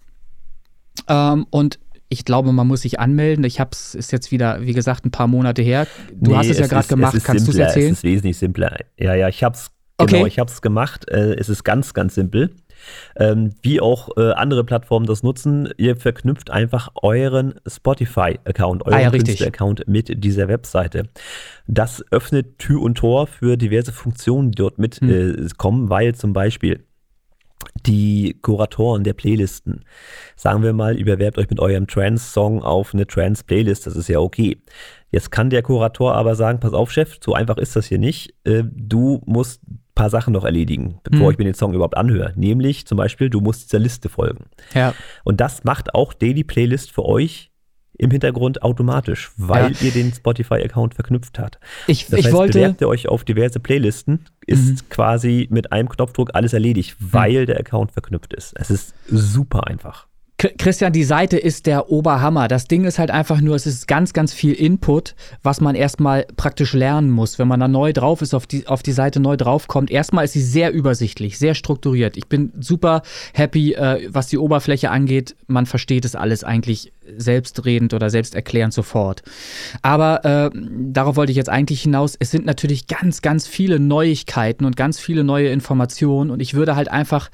[1.08, 1.78] ähm, und
[2.08, 3.44] ich glaube, man muss sich anmelden.
[3.44, 5.86] Ich habe es, ist jetzt wieder, wie gesagt, ein paar Monate her.
[6.12, 7.16] Du nee, hast es, es ja gerade gemacht.
[7.24, 7.92] Kannst du es erzählen?
[7.92, 8.76] Es ist wesentlich simpler.
[8.98, 10.28] Ja, ja, ich habe es genau, okay.
[10.28, 11.08] ich habe es gemacht.
[11.08, 12.50] Äh, es ist ganz, ganz simpel.
[13.16, 19.00] Ähm, wie auch äh, andere Plattformen das nutzen, ihr verknüpft einfach euren Spotify-Account, euren ah,
[19.00, 21.08] ja, Künstler-Account mit dieser Webseite.
[21.66, 25.86] Das öffnet Tür und Tor für diverse Funktionen, die dort mitkommen, hm.
[25.86, 26.84] äh, weil zum Beispiel
[27.86, 29.84] die Kuratoren der Playlisten.
[30.36, 34.58] Sagen wir mal, überwerbt euch mit eurem Trance-Song auf eine Trance-Playlist, das ist ja okay.
[35.10, 38.34] Jetzt kann der Kurator aber sagen, pass auf, Chef, so einfach ist das hier nicht.
[38.44, 41.32] Äh, du musst ein paar Sachen noch erledigen, bevor hm.
[41.32, 42.32] ich mir den Song überhaupt anhöre.
[42.34, 44.46] Nämlich zum Beispiel, du musst dieser Liste folgen.
[44.74, 44.94] Ja.
[45.22, 47.51] Und das macht auch Daily Playlist für euch
[47.98, 49.78] im Hintergrund automatisch, weil ja.
[49.82, 51.58] ihr den Spotify-Account verknüpft habt.
[51.86, 52.58] Ich, das ich heißt, wollte.
[52.58, 54.88] Bewerbt ihr euch auf diverse Playlisten, ist mhm.
[54.88, 57.46] quasi mit einem Knopfdruck alles erledigt, weil mhm.
[57.46, 58.54] der Account verknüpft ist.
[58.56, 60.06] Es ist super einfach.
[60.58, 62.48] Christian, die Seite ist der Oberhammer.
[62.48, 66.26] Das Ding ist halt einfach nur, es ist ganz, ganz viel Input, was man erstmal
[66.36, 67.38] praktisch lernen muss.
[67.38, 69.90] Wenn man da neu drauf ist, auf die, auf die Seite neu draufkommt.
[69.90, 72.16] Erstmal ist sie sehr übersichtlich, sehr strukturiert.
[72.16, 73.02] Ich bin super
[73.34, 75.36] happy, äh, was die Oberfläche angeht.
[75.46, 79.22] Man versteht es alles eigentlich selbstredend oder selbsterklärend sofort.
[79.82, 80.50] Aber äh,
[80.92, 82.16] darauf wollte ich jetzt eigentlich hinaus.
[82.18, 86.30] Es sind natürlich ganz, ganz viele Neuigkeiten und ganz viele neue Informationen.
[86.30, 87.30] Und ich würde halt einfach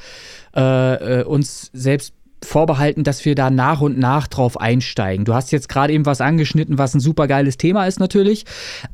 [0.54, 5.24] äh, äh uns selbst vorbehalten, dass wir da nach und nach drauf einsteigen.
[5.24, 8.44] Du hast jetzt gerade eben was angeschnitten, was ein super geiles Thema ist natürlich,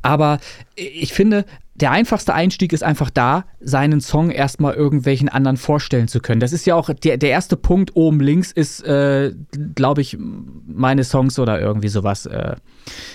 [0.01, 0.39] aber
[0.75, 6.21] ich finde, der einfachste Einstieg ist einfach da, seinen Song erstmal irgendwelchen anderen vorstellen zu
[6.21, 6.39] können.
[6.39, 9.33] Das ist ja auch der, der erste Punkt oben links ist, äh,
[9.75, 12.27] glaube ich, meine Songs oder irgendwie sowas.
[12.27, 12.55] Äh.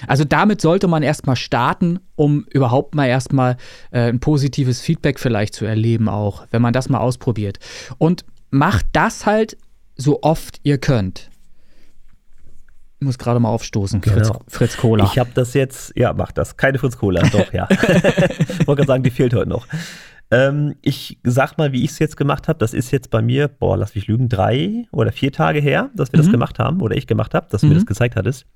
[0.06, 3.56] Also damit sollte man erstmal starten, um überhaupt mal erstmal
[3.92, 7.58] äh, ein positives Feedback vielleicht zu erleben, auch, wenn man das mal ausprobiert.
[7.96, 9.56] Und macht das halt
[10.00, 11.30] so oft ihr könnt.
[13.00, 14.00] muss gerade mal aufstoßen.
[14.00, 14.16] Genau.
[14.16, 15.04] Fritz, Fritz Cola.
[15.04, 16.56] Ich habe das jetzt, ja, mach das.
[16.56, 17.68] Keine Fritz Cola, doch, ja.
[18.64, 19.66] Wollte gerade sagen, die fehlt heute noch.
[20.32, 22.58] Ähm, ich sag mal, wie ich es jetzt gemacht habe.
[22.60, 26.12] Das ist jetzt bei mir, boah, lass mich lügen, drei oder vier Tage her, dass
[26.12, 26.32] wir das Mhm.
[26.32, 27.72] gemacht haben oder ich gemacht habe, dass du Mhm.
[27.72, 28.46] mir das gezeigt hattest.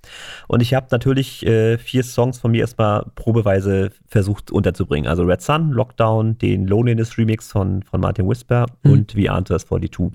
[0.47, 5.09] Und ich habe natürlich äh, vier Songs von mir erstmal probeweise versucht unterzubringen.
[5.09, 8.91] Also Red Sun, Lockdown, den Loneliness Remix von, von Martin Whisper Mhm.
[8.93, 10.13] und The Answers 42.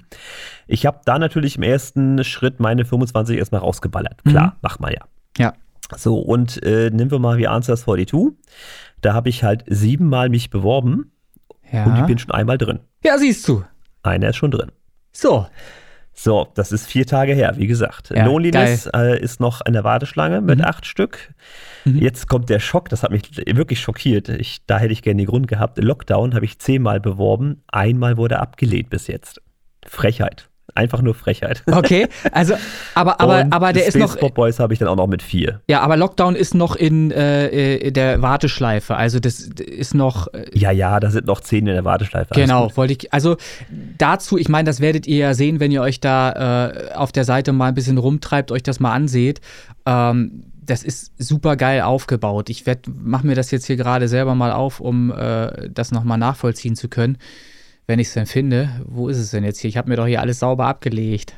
[0.68, 4.24] Ich habe da natürlich im ersten Schritt meine 25 erstmal rausgeballert.
[4.24, 4.58] Klar, Mhm.
[4.62, 5.02] macht man ja.
[5.38, 5.54] Ja.
[5.98, 8.38] So, und äh, nehmen wir mal wie Answers 42.
[9.02, 11.12] Da habe ich halt siebenmal mich beworben
[11.72, 11.86] ja.
[11.86, 12.80] und ich bin schon einmal drin.
[13.04, 13.64] ja, siehst du.
[14.04, 14.72] Einer ist schon drin.
[15.12, 15.48] So.
[16.14, 18.10] So, das ist vier Tage her, wie gesagt.
[18.14, 20.66] Ja, Loneliness äh, ist noch in der Warteschlange mit Mhm.
[20.66, 21.34] acht Stück.
[21.86, 21.98] Mhm.
[22.00, 24.28] Jetzt kommt der Schock, das hat mich wirklich schockiert.
[24.28, 25.82] Ich, da hätte ich gerne den Grund gehabt.
[25.82, 29.42] Lockdown habe ich zehnmal beworben, einmal wurde abgelehnt bis jetzt.
[29.86, 30.50] Frechheit.
[30.80, 31.62] Einfach nur Frechheit.
[31.70, 32.54] Okay, also,
[32.96, 34.18] aber, aber, Und aber der ist Space noch.
[34.18, 35.60] Pop Boys habe ich dann auch noch mit vier.
[35.68, 38.96] Ja, aber Lockdown ist noch in äh, äh, der Warteschleife.
[38.96, 40.34] Also, das ist noch.
[40.34, 42.34] Äh, Ja, ja, da sind noch zehn in der Warteschleife.
[42.34, 43.14] Genau, wollte ich.
[43.14, 43.36] Also
[43.98, 47.26] dazu, ich meine, das werdet ihr ja sehen, wenn ihr euch da äh, auf der
[47.26, 49.42] Seite mal ein bisschen rumtreibt, euch das mal anseht.
[49.86, 52.50] Ähm, das ist super geil aufgebaut.
[52.50, 56.76] Ich mache mir das jetzt hier gerade selber mal auf, um äh, das nochmal nachvollziehen
[56.76, 57.18] zu können,
[57.90, 58.70] wenn ich es denn finde.
[58.86, 59.68] Wo ist es denn jetzt hier?
[59.68, 61.34] Ich habe mir doch hier alles sauber abgelegt.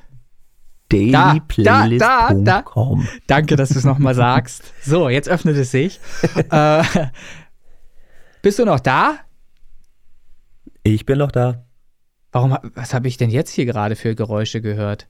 [0.89, 3.07] Da, da, da, dailyplaylist.com.
[3.25, 4.73] Danke, dass du es nochmal sagst.
[4.83, 6.01] So, jetzt öffnet es sich.
[6.49, 6.83] äh,
[8.41, 9.19] bist du noch da?
[10.83, 11.63] Ich bin noch da.
[12.33, 15.07] Warum, was habe ich denn jetzt hier gerade für Geräusche gehört?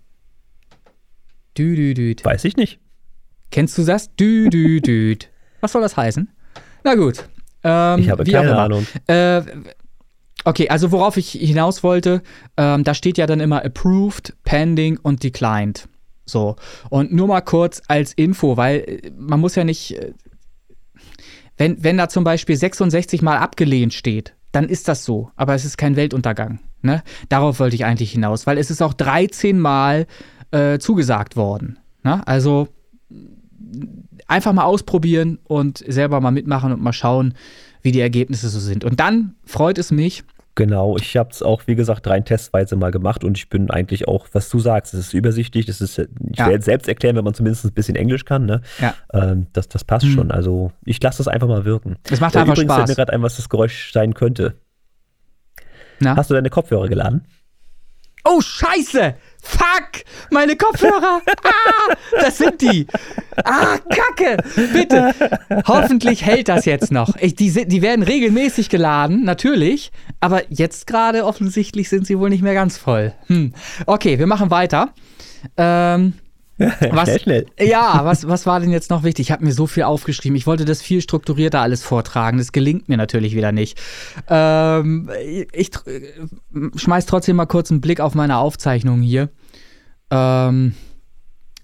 [1.57, 2.23] Dü, dü, düt.
[2.23, 2.79] Weiß ich nicht.
[3.49, 4.15] Kennst du das?
[4.15, 5.31] Dü, dü, düt.
[5.61, 6.29] Was soll das heißen?
[6.83, 7.27] Na gut.
[7.63, 8.55] Ähm, Ich habe keine.
[8.55, 8.85] Ahnung.
[9.07, 9.41] Äh,
[10.45, 12.21] okay, also worauf ich hinaus wollte,
[12.57, 15.87] ähm, da steht ja dann immer approved, pending und declined.
[16.25, 16.55] So.
[16.89, 20.13] Und nur mal kurz als Info, weil äh, man muss ja nicht, äh,
[21.57, 25.31] wenn, wenn da zum Beispiel 66 Mal abgelehnt steht, dann ist das so.
[25.35, 26.59] Aber es ist kein Weltuntergang.
[26.81, 27.03] Ne?
[27.29, 30.07] Darauf wollte ich eigentlich hinaus, weil es ist auch 13 Mal
[30.51, 31.79] äh, zugesagt worden.
[32.03, 32.25] Ne?
[32.27, 32.67] Also
[34.27, 37.35] einfach mal ausprobieren und selber mal mitmachen und mal schauen,
[37.83, 38.83] wie die Ergebnisse so sind.
[38.83, 40.23] Und dann freut es mich,
[40.55, 44.09] Genau, ich habe es auch, wie gesagt, rein testweise mal gemacht und ich bin eigentlich
[44.09, 46.47] auch, was du sagst, es ist übersichtlich, das ist, ich Ja.
[46.49, 48.61] werde selbst erklären, wenn man zumindest ein bisschen Englisch kann, ne?
[48.81, 48.93] Ja.
[49.13, 50.11] Ähm, das, das passt Mhm.
[50.11, 50.31] schon.
[50.31, 51.95] Also ich lasse das einfach mal wirken.
[52.09, 52.95] es macht Äh, einfach Übrigens fällt mir Spaß.
[52.97, 54.55] gerade ein, was das Geräusch sein könnte.
[56.01, 56.17] Na?
[56.17, 57.25] Hast du deine Kopfhörer geladen?
[58.25, 59.15] Oh, scheiße!
[59.41, 60.03] Fuck!
[60.29, 61.21] Meine Kopfhörer!
[61.43, 62.85] Ah, das sind die!
[63.43, 64.37] Ah, Kacke!
[64.71, 65.13] Bitte!
[65.67, 67.15] Hoffentlich hält das jetzt noch.
[67.19, 69.91] Ich, die, die werden regelmäßig geladen, natürlich.
[70.19, 73.13] Aber jetzt gerade offensichtlich sind sie wohl nicht mehr ganz voll.
[73.27, 73.53] Hm.
[73.87, 74.93] Okay, wir machen weiter.
[75.57, 76.13] Ähm,
[76.91, 77.45] Was- schnell, schnell.
[77.59, 79.27] Ja, was, was war denn jetzt noch wichtig?
[79.27, 80.35] Ich habe mir so viel aufgeschrieben.
[80.35, 82.37] Ich wollte das viel strukturierter alles vortragen.
[82.37, 83.79] Das gelingt mir natürlich wieder nicht.
[84.27, 85.09] Ähm,
[85.51, 86.11] ich äh,
[86.75, 89.29] schmeiß trotzdem mal kurz einen Blick auf meine Aufzeichnung hier.
[90.09, 90.73] Ähm,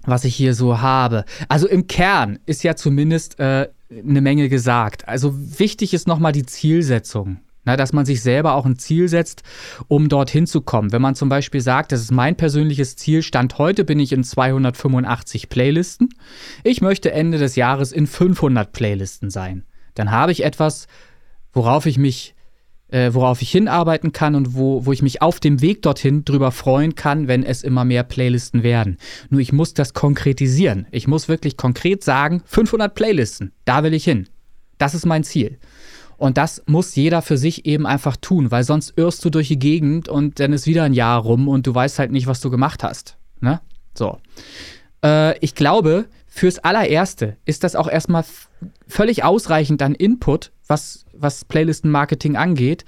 [0.03, 1.25] was ich hier so habe.
[1.49, 5.07] Also im Kern ist ja zumindest äh, eine Menge gesagt.
[5.07, 7.39] Also wichtig ist nochmal die Zielsetzung.
[7.67, 9.43] Na, dass man sich selber auch ein Ziel setzt,
[9.89, 10.93] um dorthin zu kommen.
[10.93, 14.23] Wenn man zum Beispiel sagt, das ist mein persönliches Ziel, Stand heute bin ich in
[14.23, 16.07] 285 Playlisten.
[16.63, 19.65] Ich möchte Ende des Jahres in 500 Playlisten sein.
[19.95, 20.87] Dann habe ich etwas,
[21.51, 22.35] worauf ich mich,
[22.87, 26.53] äh, worauf ich hinarbeiten kann und wo, wo ich mich auf dem Weg dorthin drüber
[26.53, 28.95] freuen kann, wenn es immer mehr Playlisten werden.
[29.29, 30.87] Nur ich muss das konkretisieren.
[30.91, 34.29] Ich muss wirklich konkret sagen, 500 Playlisten, da will ich hin.
[34.77, 35.57] Das ist mein Ziel.
[36.17, 39.59] Und das muss jeder für sich eben einfach tun, weil sonst irrst du durch die
[39.59, 42.49] Gegend und dann ist wieder ein Jahr rum und du weißt halt nicht, was du
[42.49, 43.17] gemacht hast.
[43.39, 43.61] Ne?
[43.93, 44.17] So.
[45.03, 48.25] Äh, ich glaube, fürs allererste ist das auch erstmal
[48.87, 52.83] völlig ausreichend an Input, was, was Playlisten-Marketing angeht.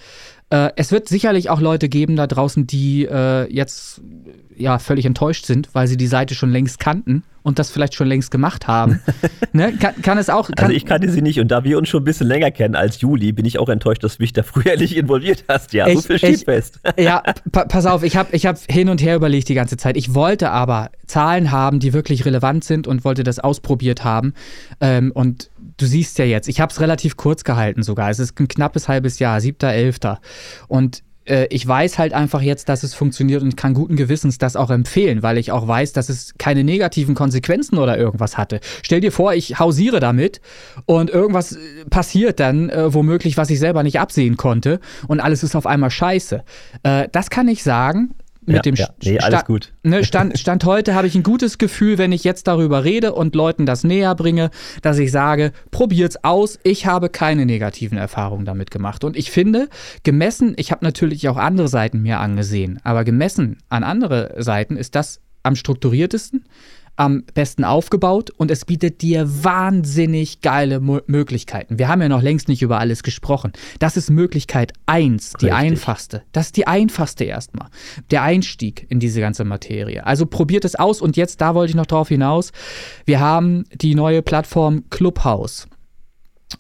[0.52, 4.02] Äh, es wird sicherlich auch Leute geben da draußen, die äh, jetzt
[4.58, 8.08] ja völlig enttäuscht sind, weil sie die Seite schon längst kannten und das vielleicht schon
[8.08, 9.00] längst gemacht haben.
[9.54, 9.72] ne?
[9.80, 10.48] kann, kann es auch.
[10.50, 12.76] Kann, Also ich kannte sie nicht und da wir uns schon ein bisschen länger kennen
[12.76, 15.72] als Juli, bin ich auch enttäuscht, dass du mich da früher nicht involviert hast.
[15.74, 16.80] Ja, so Ich- viel steht ich- fest.
[16.98, 19.96] ja, pa pass auf, ich habe ich hab hin und her überlegt die ganze Zeit.
[19.96, 24.34] Ich wollte aber Zahlen haben, die wirklich relevant sind und wollte das ausprobiert haben.
[24.82, 25.50] Ähm, und
[25.82, 28.10] du siehst ja jetzt, ich habe es relativ kurz gehalten sogar.
[28.10, 30.18] Es ist ein knappes halbes Jahr, 7.11.
[30.68, 34.56] Und äh, ich weiß halt einfach jetzt, dass es funktioniert und kann guten Gewissens das
[34.56, 38.60] auch empfehlen, weil ich auch weiß, dass es keine negativen Konsequenzen oder irgendwas hatte.
[38.82, 40.42] Stell dir vor, ich hausiere damit
[40.86, 45.44] und irgendwas äh, passiert dann äh, womöglich, was ich selber nicht absehen konnte und alles
[45.44, 46.44] ist auf einmal scheiße.
[46.84, 48.16] Äh, das kann ich sagen.
[48.50, 48.90] Mit ja, dem ja.
[49.04, 49.72] Nee, alles gut.
[49.84, 53.36] Ne, Stand, Stand heute habe ich ein gutes Gefühl, wenn ich jetzt darüber rede und
[53.36, 54.50] Leuten das näher bringe,
[54.82, 56.60] dass ich sage, probiert's aus.
[56.64, 59.04] Ich habe keine negativen Erfahrungen damit gemacht.
[59.04, 59.70] Und ich finde,
[60.04, 64.96] gemessen, ich habe natürlich auch andere Seiten mir angesehen, aber gemessen an andere Seiten ist
[64.96, 66.46] das am strukturiertesten,
[67.00, 71.80] am besten aufgebaut und es bietet dir wahnsinnig geile Mo Möglichkeiten.
[71.80, 73.54] Wir haben ja noch längst nicht über alles gesprochen.
[73.80, 75.54] Das ist Möglichkeit 1, die Richtig.
[75.54, 76.24] einfachste.
[76.34, 77.70] Das ist die einfachste erstmal.
[78.12, 80.06] Der Einstieg in diese ganze Materie.
[80.06, 82.52] Also probiert es aus und jetzt, da wollte ich noch drauf hinaus,
[83.06, 85.68] wir haben die neue Plattform Clubhouse.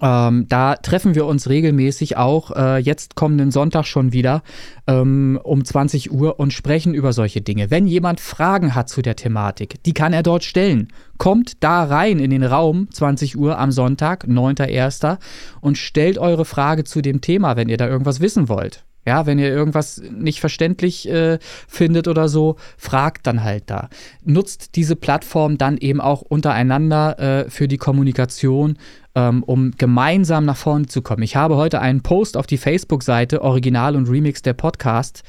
[0.01, 4.43] Ähm, da treffen wir uns regelmäßig auch äh, jetzt kommenden Sonntag schon wieder
[4.87, 7.71] ähm, um 20 Uhr und sprechen über solche Dinge.
[7.71, 10.89] Wenn jemand Fragen hat zu der Thematik, die kann er dort stellen.
[11.17, 15.17] Kommt da rein in den Raum 20 Uhr am Sonntag, 9.1.
[15.59, 18.85] und stellt eure Frage zu dem Thema, wenn ihr da irgendwas wissen wollt.
[19.09, 23.89] Ja, wenn ihr irgendwas nicht verständlich äh, findet oder so, fragt dann halt da.
[24.23, 28.77] Nutzt diese Plattform dann eben auch untereinander äh, für die Kommunikation,
[29.15, 31.23] ähm, um gemeinsam nach vorne zu kommen.
[31.23, 35.23] Ich habe heute einen Post auf die Facebook-Seite Original und Remix der Podcast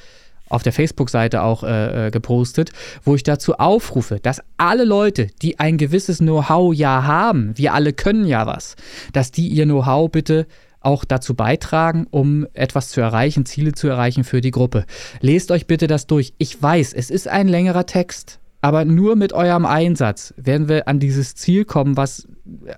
[0.51, 5.59] auf der Facebook-Seite auch äh, äh, gepostet, wo ich dazu aufrufe, dass alle Leute, die
[5.59, 8.77] ein gewisses Know-how ja haben, wir alle können ja was,
[9.15, 10.47] dass die ihr Know-how bitte
[10.81, 14.85] auch dazu beitragen, um etwas zu erreichen, Ziele zu erreichen für die Gruppe.
[15.21, 16.35] Lest euch bitte das durch.
[16.39, 21.01] Ich weiß, es ist ein längerer Text, aber nur mit eurem Einsatz werden wir an
[21.01, 22.29] dieses Ziel kommen, was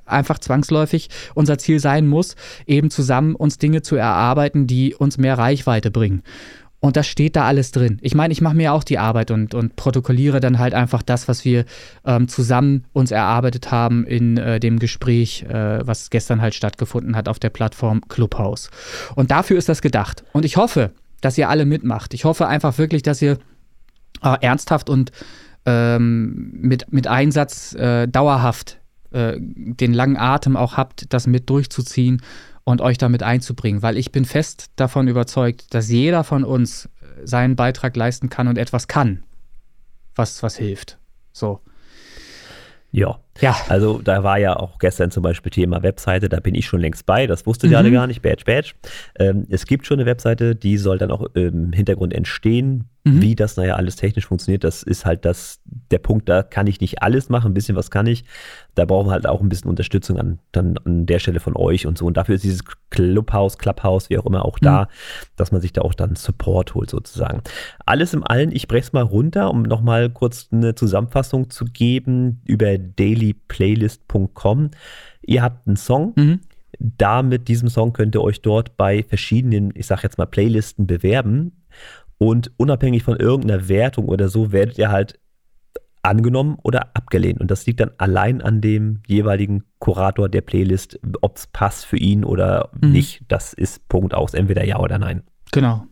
[0.04, 2.36] einfach zwangsläufig unser Ziel sein muss,
[2.66, 6.22] eben zusammen uns Dinge zu erarbeiten, die uns mehr Reichweite bringen.
[6.82, 7.98] Und das steht da alles drin.
[8.02, 11.28] Ich meine, ich mache mir auch die Arbeit und, und protokolliere dann halt einfach das,
[11.28, 11.64] was wir
[12.04, 17.28] ähm, zusammen uns erarbeitet haben in äh, dem Gespräch, äh, was gestern halt stattgefunden hat
[17.28, 18.68] auf der Plattform Clubhouse.
[19.14, 20.24] Und dafür ist das gedacht.
[20.32, 20.90] Und ich hoffe,
[21.20, 22.14] dass ihr alle mitmacht.
[22.14, 23.38] Ich hoffe einfach wirklich, dass ihr
[24.24, 25.12] äh, ernsthaft und
[25.64, 28.80] ähm, mit, mit Einsatz äh, dauerhaft
[29.12, 32.22] äh, den langen Atem auch habt, das mit durchzuziehen
[32.64, 36.88] und euch damit einzubringen, weil ich bin fest davon überzeugt, dass jeder von uns
[37.25, 39.22] seinen Beitrag leisten kann und etwas kann,
[40.14, 40.98] was, was hilft.
[41.33, 41.61] So.
[42.90, 43.20] Ja.
[43.40, 43.56] Ja.
[43.68, 47.06] Also da war ja auch gestern zum Beispiel Thema Webseite, da bin ich schon längst
[47.06, 47.94] bei, das wusstet ihr alle Mhm.
[47.94, 48.72] gar nicht, Badge, Badge.
[49.18, 52.88] Ähm, es gibt schon eine Webseite, die soll dann auch im Hintergrund entstehen.
[53.04, 53.20] Mhm.
[53.20, 56.80] Wie das naja alles technisch funktioniert, das ist halt das, der Punkt, da kann ich
[56.80, 58.24] nicht alles machen, ein bisschen was kann ich.
[58.76, 61.84] Da brauchen wir halt auch ein bisschen Unterstützung an, dann an der Stelle von euch
[61.84, 62.06] und so.
[62.06, 64.86] Und dafür ist dieses Clubhouse, Clubhouse, wie auch immer, auch da,
[65.34, 67.42] dass man sich da auch dann Support holt sozusagen.
[67.86, 72.40] Alles im Allen, ich breche es mal runter, um nochmal kurz eine Zusammenfassung zu geben
[72.44, 72.78] über
[73.22, 74.70] dailyplaylist.com.
[75.22, 76.40] Ihr habt einen Song, Mhm.
[76.78, 80.87] da mit diesem Song könnt ihr euch dort bei verschiedenen, ich sag jetzt mal, Playlisten
[80.87, 81.62] bewerben.
[82.18, 85.18] Und unabhängig von irgendeiner Wertung oder so, werdet ihr halt
[86.02, 87.40] angenommen oder abgelehnt.
[87.40, 91.96] Und das liegt dann allein an dem jeweiligen Kurator der Playlist, ob es passt für
[91.96, 92.90] ihn oder Mhm.
[92.90, 93.22] nicht.
[93.28, 95.22] Das ist Punkt aus, entweder ja oder nein.
[95.52, 95.84] Genau.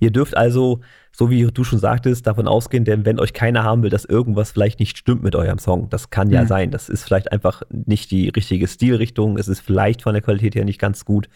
[0.00, 0.80] Ihr dürft also,
[1.14, 4.50] so wie du schon sagtest, davon ausgehen, denn wenn euch keiner haben will, dass irgendwas
[4.52, 6.46] vielleicht nicht stimmt mit eurem Song, das kann ja Mhm.
[6.48, 6.70] sein.
[6.70, 10.64] Das ist vielleicht einfach nicht die richtige Stilrichtung, es ist vielleicht von der Qualität her
[10.64, 11.28] nicht ganz gut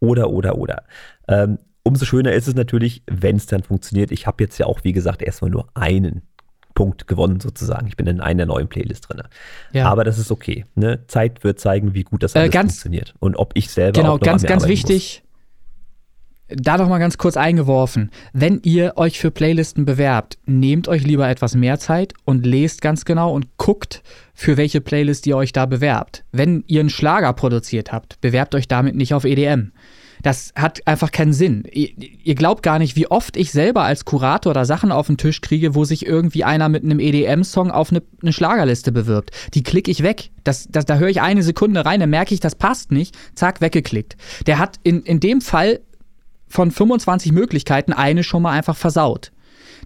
[0.00, 0.84] oder, oder, oder.
[1.28, 4.10] Ähm, umso schöner ist es natürlich, wenn es dann funktioniert.
[4.10, 6.22] Ich habe jetzt ja auch, wie gesagt, erstmal nur einen
[6.74, 7.88] Punkt gewonnen sozusagen.
[7.88, 9.20] Ich bin in einer neuen Playlist drin.
[9.72, 9.90] Ja.
[9.90, 10.64] Aber das ist okay.
[10.76, 11.00] Ne?
[11.08, 14.16] Zeit wird zeigen, wie gut das Äh, alles ganz- funktioniert und ob ich selber Genau,
[14.18, 15.22] ganz, ganz wichtig.
[16.48, 18.10] Da noch mal ganz kurz eingeworfen.
[18.32, 23.04] Wenn ihr euch für Playlisten bewerbt, nehmt euch lieber etwas mehr Zeit und lest ganz
[23.04, 26.24] genau und guckt, für welche Playlist ihr euch da bewerbt.
[26.32, 29.72] Wenn ihr einen Schlager produziert habt, bewerbt euch damit nicht auf EDM.
[30.22, 31.64] Das hat einfach keinen Sinn.
[31.70, 35.16] Ihr, ihr glaubt gar nicht, wie oft ich selber als Kurator da Sachen auf den
[35.16, 39.30] Tisch kriege, wo sich irgendwie einer mit einem EDM-Song auf eine, eine Schlagerliste bewirbt.
[39.54, 40.30] Die klicke ich weg.
[40.44, 43.16] Das, das, da höre ich eine Sekunde rein, dann merke ich, das passt nicht.
[43.34, 44.16] Zack, weggeklickt.
[44.46, 45.80] Der hat in, in dem Fall
[46.48, 49.32] von 25 Möglichkeiten eine schon mal einfach versaut.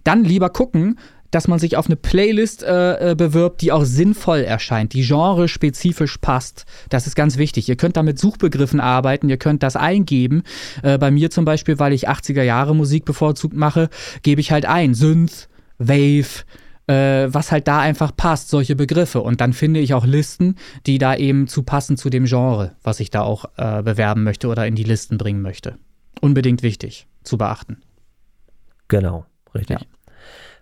[0.03, 0.97] Dann lieber gucken,
[1.33, 6.17] dass man sich auf eine Playlist äh, äh, bewirbt, die auch sinnvoll erscheint, die genre-spezifisch
[6.19, 6.65] passt.
[6.89, 7.67] Das ist ganz wichtig.
[7.67, 10.43] Ihr könnt da mit Suchbegriffen arbeiten, ihr könnt das eingeben.
[10.83, 13.89] Äh, bei mir zum Beispiel, weil ich 80er Jahre Musik bevorzugt mache,
[14.21, 15.49] gebe ich halt ein Synth,
[15.79, 16.43] Wave,
[16.87, 19.21] äh, was halt da einfach passt, solche Begriffe.
[19.21, 22.99] Und dann finde ich auch Listen, die da eben zu passen zu dem Genre, was
[22.99, 25.77] ich da auch äh, bewerben möchte oder in die Listen bringen möchte.
[26.23, 27.81] Unbedingt wichtig zu beachten.
[28.87, 29.81] Genau, richtig.
[29.81, 29.85] Ja.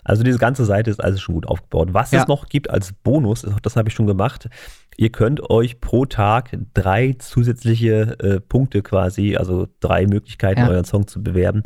[0.04, 1.90] Also diese ganze Seite ist also schon gut aufgebaut.
[1.92, 2.22] Was Ja.
[2.22, 4.50] es noch gibt als Bonus, das habe ich schon gemacht,
[4.98, 10.70] ihr könnt euch pro Tag drei zusätzliche äh, Punkte quasi, also drei Möglichkeiten, Ja.
[10.70, 11.62] euren Song zu bewerben,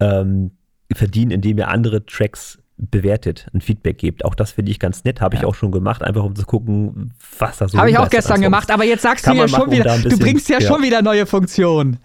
[0.00, 0.50] ähm,
[0.92, 4.24] verdienen, indem ihr andere Tracks bewertet, ein Feedback gebt.
[4.24, 7.12] Auch das finde ich ganz nett, habe ich auch schon gemacht, einfach um zu gucken,
[7.38, 9.98] was da so Habe ich auch gestern gemacht, aber jetzt sagst du ja schon wieder,
[9.98, 10.66] du bringst ja, ja.
[10.66, 11.98] schon wieder neue Funktionen.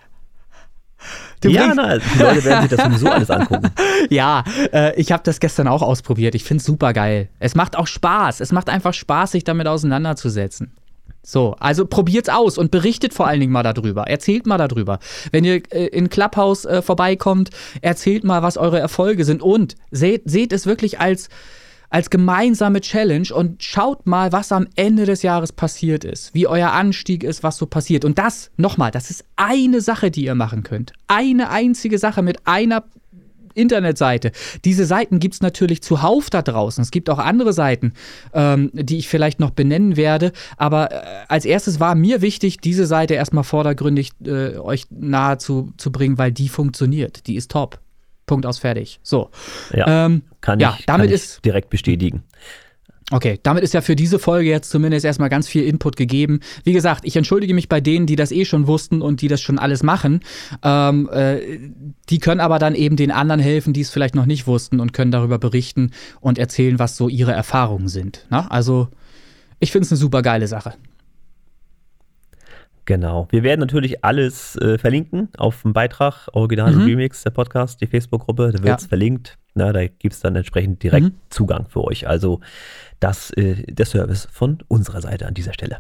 [1.50, 3.70] Ja, na, die Leute werden sich das sowieso alles angucken.
[4.10, 4.44] ja
[4.74, 6.36] äh, ich habe das gestern auch ausprobiert.
[6.36, 7.30] Ich finde es super geil.
[7.40, 8.40] Es macht auch Spaß.
[8.40, 10.72] Es macht einfach Spaß, sich damit auseinanderzusetzen.
[11.26, 14.04] So, also probiert's aus und berichtet vor allen Dingen mal darüber.
[14.04, 15.00] Erzählt mal darüber.
[15.32, 17.50] Wenn ihr äh, in Clubhouse äh, vorbeikommt,
[17.82, 21.30] erzählt mal, was eure Erfolge sind und seht, seht es wirklich als,
[21.90, 26.72] als gemeinsame Challenge und schaut mal, was am Ende des Jahres passiert ist, wie euer
[26.72, 28.06] Anstieg ist, was so passiert.
[28.06, 30.94] Und das, nochmal, das ist eine Sache, die ihr machen könnt.
[31.08, 32.84] Eine einzige Sache mit einer
[33.56, 34.32] Internetseite.
[34.66, 36.82] Diese Seiten gibt es natürlich zuhauf da draußen.
[36.82, 37.94] Es gibt auch andere Seiten,
[38.34, 40.34] ähm, die ich vielleicht noch benennen werde.
[40.58, 45.74] Aber äh, als erstes war mir wichtig, diese Seite erstmal vordergründig äh, euch nahe zu,
[45.78, 47.28] zu bringen, weil die funktioniert.
[47.28, 47.80] Die ist top.
[48.26, 49.00] Punkt aus fertig.
[49.04, 49.30] So.
[49.74, 52.24] Ja, Ähm, kann ja, ich, damit kann ich ist- direkt bestätigen.
[53.12, 56.40] Okay, damit ist ja für diese Folge jetzt zumindest erstmal ganz viel Input gegeben.
[56.64, 59.42] Wie gesagt, ich entschuldige mich bei denen, die das eh schon wussten und die das
[59.42, 60.22] schon alles machen.
[60.64, 61.40] Ähm, äh,
[62.10, 64.92] die können aber dann eben den anderen helfen, die es vielleicht noch nicht wussten und
[64.92, 68.26] können darüber berichten und erzählen, was so ihre Erfahrungen sind.
[68.32, 68.48] Na?
[68.48, 68.88] Also,
[69.60, 70.74] ich finde es eine super geile Sache.
[72.86, 73.28] Genau.
[73.32, 76.86] Wir werden natürlich alles äh, verlinken auf dem Beitrag, Original und Mhm.
[76.86, 78.90] Remix, der Podcast, die Facebook-Gruppe, da wird es Ja.
[78.90, 79.38] verlinkt.
[79.56, 81.16] Na, da gibt es dann entsprechend direkt Mhm.
[81.30, 82.08] Zugang für euch.
[82.08, 82.42] Also
[83.00, 85.80] das äh, der Service von unserer Seite an dieser Stelle.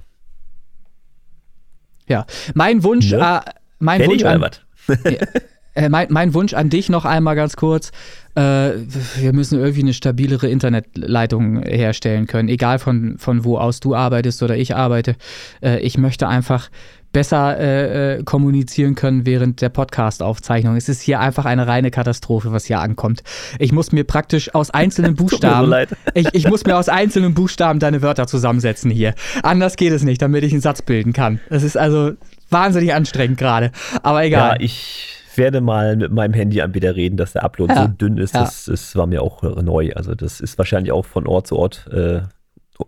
[2.07, 3.41] Ja, mein Wunsch, Ne?
[3.45, 4.43] äh, mein Wunsch an?
[5.75, 7.91] Äh, mein, mein Wunsch an dich noch einmal ganz kurz.
[8.35, 13.95] Äh, wir müssen irgendwie eine stabilere Internetleitung herstellen können, egal von, von wo aus du
[13.95, 15.15] arbeitest oder ich arbeite.
[15.61, 16.69] Äh, ich möchte einfach
[17.15, 20.75] besser äh, äh, kommunizieren können während der Podcast-Aufzeichnung.
[20.75, 23.23] Es ist hier einfach eine reine Katastrophe, was hier ankommt.
[23.57, 25.89] Ich muss mir praktisch aus einzelnen so Buchstaben, leid.
[26.13, 29.13] ich, ich muss mir aus einzelnen Buchstaben deine Wörter zusammensetzen hier.
[29.43, 31.39] Anders geht es nicht, damit ich einen Satz bilden kann.
[31.49, 32.11] Das ist also
[32.49, 33.71] wahnsinnig anstrengend gerade.
[34.03, 34.57] Aber Ja, egal.
[34.59, 37.83] ich werde mal mit meinem Handyanbieter reden, dass der Upload Ja.
[37.83, 38.33] so dünn ist.
[38.35, 38.41] Ja.
[38.41, 39.91] Das, das war mir auch neu.
[39.95, 42.21] Also das ist wahrscheinlich auch von Ort zu Ort äh,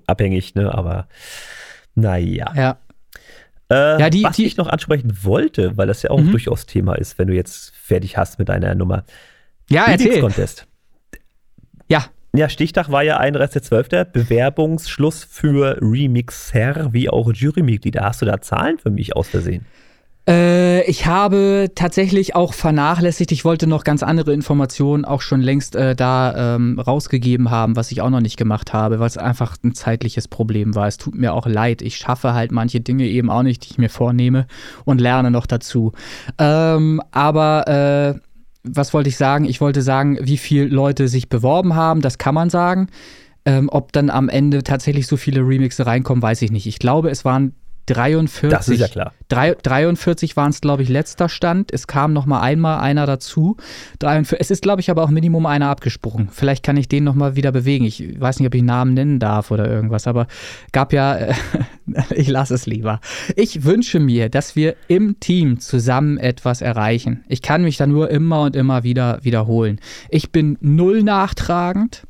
[0.06, 0.74] abhängig, ne?
[0.74, 1.08] Aber
[1.96, 2.54] naja.
[2.56, 2.78] ja.
[3.70, 6.32] Äh, Ja, die- was die- ich noch ansprechen wollte, weil das ja auch Mhm.
[6.32, 9.04] durchaus Thema ist, wenn du jetzt fertig hast mit deiner Nummer.
[9.70, 10.22] Ja, erzähl.
[10.22, 10.68] Contest.
[11.90, 14.06] Ja, Ja, Stichtag war ja 31.12.
[14.12, 18.02] Bewerbungsschluss für Remixer wie auch Jurymitglieder.
[18.04, 19.66] Hast du da Zahlen für mich aus Versehen?
[20.28, 23.32] Äh, ich habe tatsächlich auch vernachlässigt.
[23.32, 27.92] Ich wollte noch ganz andere Informationen auch schon längst äh, da ähm, rausgegeben haben, was
[27.92, 30.88] ich auch noch nicht gemacht habe, weil es einfach ein zeitliches Problem war.
[30.88, 31.82] Es tut mir auch leid.
[31.82, 34.48] Ich schaffe halt manche Dinge eben auch nicht, die ich mir vornehme
[34.84, 35.94] und lerne noch dazu.
[36.38, 38.20] Ähm, aber äh,
[38.64, 39.46] was wollte ich sagen?
[39.46, 42.88] Ich wollte sagen, wie viele Leute sich beworben haben, das kann man sagen.
[43.46, 46.68] Ähm, ob dann am Ende tatsächlich so viele Remixe reinkommen, weiß ich nicht.
[46.68, 47.54] Ich glaube, es waren
[47.88, 48.50] 43.
[48.50, 49.14] Das ist ja klar.
[49.30, 51.74] Drei, 43 waren es, glaube ich, letzter Stand.
[51.74, 53.58] Es kam noch mal einmal einer dazu.
[54.00, 56.30] 43, es ist, glaube ich, aber auch Minimum einer abgesprungen.
[56.32, 57.86] Vielleicht kann ich den noch mal wieder bewegen.
[57.86, 60.28] Ich weiß nicht, ob ich Namen nennen darf oder irgendwas, aber
[60.72, 61.34] gab ja, äh,
[62.14, 63.00] ich lasse es lieber.
[63.36, 67.24] Ich wünsche mir, dass wir im Team zusammen etwas erreichen.
[67.28, 69.80] Ich kann mich da nur immer und immer wieder wiederholen.
[70.10, 72.04] Ich bin null nachtragend.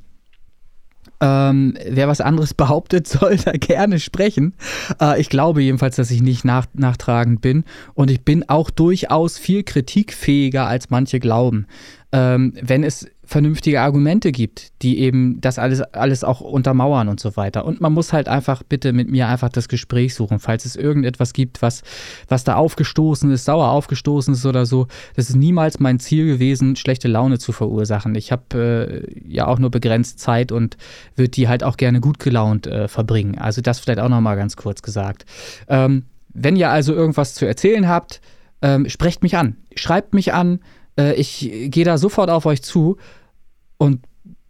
[1.20, 4.53] Ähm, wer was anderes behauptet, soll da gerne sprechen.
[5.01, 7.63] Äh, ich glaube jedenfalls, dass ich nicht nach, nachtragend bin.
[7.93, 11.68] Und ich bin auch durchaus viel kritikfähiger, als manche glauben.
[12.11, 17.36] Ähm, wenn es vernünftige Argumente gibt, die eben das alles, alles auch untermauern und so
[17.36, 17.66] weiter.
[17.66, 21.34] Und man muss halt einfach bitte mit mir einfach das Gespräch suchen, falls es irgendetwas
[21.34, 21.84] gibt, was,
[22.30, 24.88] was da aufgestoßen ist, sauer aufgestoßen ist oder so.
[25.16, 28.16] Das ist niemals mein Ziel gewesen, schlechte Laune zu verursachen.
[28.16, 30.78] Ich habe äh, ja auch nur begrenzt Zeit und
[31.18, 33.38] würde die halt auch gerne gut gelaunt äh, verbringen.
[33.38, 35.26] Also das vielleicht auch nochmal ganz kurz gesagt.
[35.68, 36.04] Ähm,
[36.34, 38.22] wenn ihr also irgendwas zu erzählen habt,
[38.62, 40.60] ähm, sprecht mich an, schreibt mich an.
[40.98, 42.98] Äh, ich gehe da sofort auf euch zu
[43.78, 44.02] und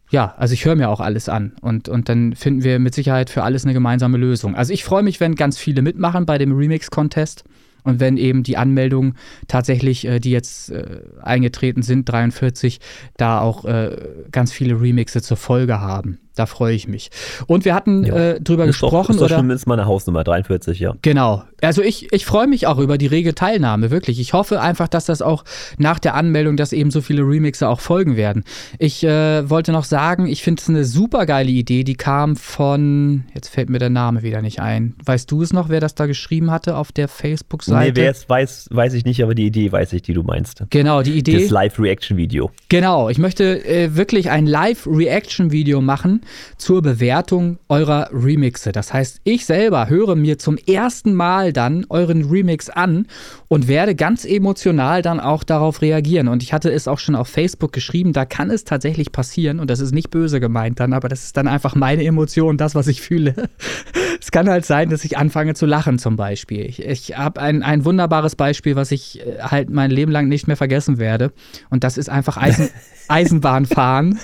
[0.09, 3.29] ja, also ich höre mir auch alles an und, und dann finden wir mit Sicherheit
[3.29, 4.55] für alles eine gemeinsame Lösung.
[4.55, 7.43] Also ich freue mich, wenn ganz viele mitmachen bei dem Remix-Contest
[7.83, 9.15] und wenn eben die Anmeldungen
[9.47, 12.79] tatsächlich, äh, die jetzt äh, eingetreten sind, 43,
[13.17, 13.97] da auch äh,
[14.31, 16.19] ganz viele Remixe zur Folge haben.
[16.37, 17.09] Da freue ich mich.
[17.47, 18.15] Und wir hatten Ja.
[18.15, 19.37] äh, drüber ist doch, gesprochen, ist doch oder?
[19.37, 20.95] zumindest mal eine Hausnummer, 43, ja.
[21.01, 21.43] Genau.
[21.61, 24.19] Also ich, ich freue mich auch über die rege Teilnahme, wirklich.
[24.19, 25.43] Ich hoffe einfach, dass das auch
[25.79, 28.43] nach der Anmeldung, dass eben so viele Remixer auch folgen werden.
[28.77, 33.23] Ich äh, wollte noch sagen, ich finde es eine super geile Idee, die kam von,
[33.33, 34.93] jetzt fällt mir der Name wieder nicht ein.
[35.03, 37.91] Weißt du es noch, wer das da geschrieben hatte auf der Facebook-Seite?
[37.91, 40.63] Nee, wer es weiß, weiß ich nicht, aber die Idee weiß ich, die du meinst.
[40.69, 41.39] Genau, die Idee.
[41.41, 42.51] Das Live-Reaction-Video.
[42.69, 46.21] Genau, ich möchte äh, wirklich ein Live-Reaction-Video machen
[46.57, 48.71] zur Bewertung eurer Remixe.
[48.71, 53.07] Das heißt, ich selber höre mir zum ersten Mal dann euren Remix an
[53.47, 56.27] und werde ganz emotional dann auch darauf reagieren.
[56.27, 59.69] Und ich hatte es auch schon auf Facebook geschrieben, da kann es tatsächlich passieren, und
[59.69, 62.87] das ist nicht böse gemeint dann, aber das ist dann einfach meine Emotion, das, was
[62.87, 63.35] ich fühle.
[64.21, 66.65] es kann halt sein, dass ich anfange zu lachen zum Beispiel.
[66.65, 70.47] Ich, ich habe ein, ein wunderbares Beispiel, was ich äh, halt mein Leben lang nicht
[70.47, 71.31] mehr vergessen werde.
[71.69, 72.69] Und das ist einfach Eisen,
[73.07, 74.19] Eisenbahnfahren.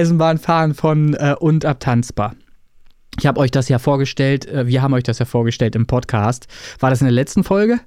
[0.00, 2.34] Eisenbahnfahren von äh, und abtanzbar.
[3.18, 6.46] Ich habe euch das ja vorgestellt, äh, wir haben euch das ja vorgestellt im Podcast.
[6.78, 7.80] War das in der letzten Folge?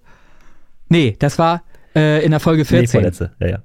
[0.90, 1.64] Nee, das war
[1.96, 2.82] äh, in der Folge 14.
[2.82, 3.64] Nee, vorletzte, ja, ja.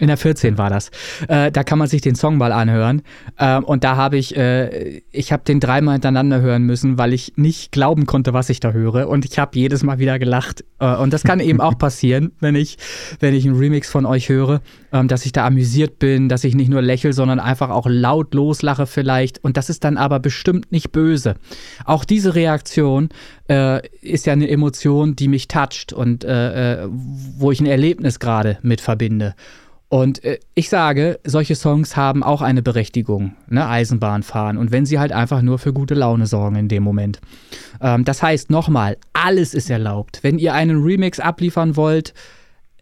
[0.00, 0.90] In der 14 war das.
[1.28, 3.02] Äh, da kann man sich den Song mal anhören.
[3.38, 7.34] Ähm, und da habe ich, äh, ich habe den dreimal hintereinander hören müssen, weil ich
[7.36, 9.08] nicht glauben konnte, was ich da höre.
[9.08, 10.64] Und ich habe jedes Mal wieder gelacht.
[10.80, 12.76] Äh, und das kann eben auch passieren, wenn ich,
[13.20, 16.56] wenn ich einen Remix von euch höre, ähm, dass ich da amüsiert bin, dass ich
[16.56, 19.44] nicht nur lächle, sondern einfach auch laut loslache vielleicht.
[19.44, 21.36] Und das ist dann aber bestimmt nicht böse.
[21.84, 23.10] Auch diese Reaktion
[23.48, 28.18] äh, ist ja eine Emotion, die mich toucht und äh, äh, wo ich ein Erlebnis
[28.18, 29.36] gerade mit verbinde.
[29.88, 34.56] Und äh, ich sage, solche Songs haben auch eine Berechtigung, ne, Eisenbahn fahren.
[34.56, 37.20] Und wenn sie halt einfach nur für gute Laune sorgen in dem Moment.
[37.80, 40.20] Ähm, das heißt, nochmal, alles ist erlaubt.
[40.22, 42.14] Wenn ihr einen Remix abliefern wollt,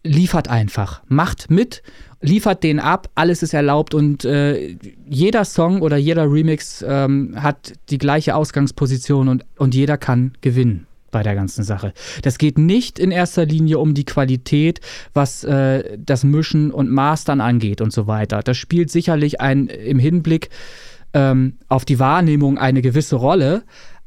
[0.05, 1.03] liefert einfach.
[1.07, 1.82] Macht mit,
[2.20, 4.76] liefert den ab, alles ist erlaubt und äh,
[5.09, 10.86] jeder Song oder jeder Remix ähm, hat die gleiche Ausgangsposition und, und jeder kann gewinnen
[11.13, 11.93] bei der ganzen Sache.
[12.23, 14.81] Das geht nicht in erster Linie um die Qualität,
[15.15, 18.43] was äh, das Mischen und Mastern angeht und so weiter.
[18.43, 20.51] Das spielt sicherlich ein, im Hinblick
[21.15, 23.63] ähm, auf die Wahrnehmung eine gewisse Rolle,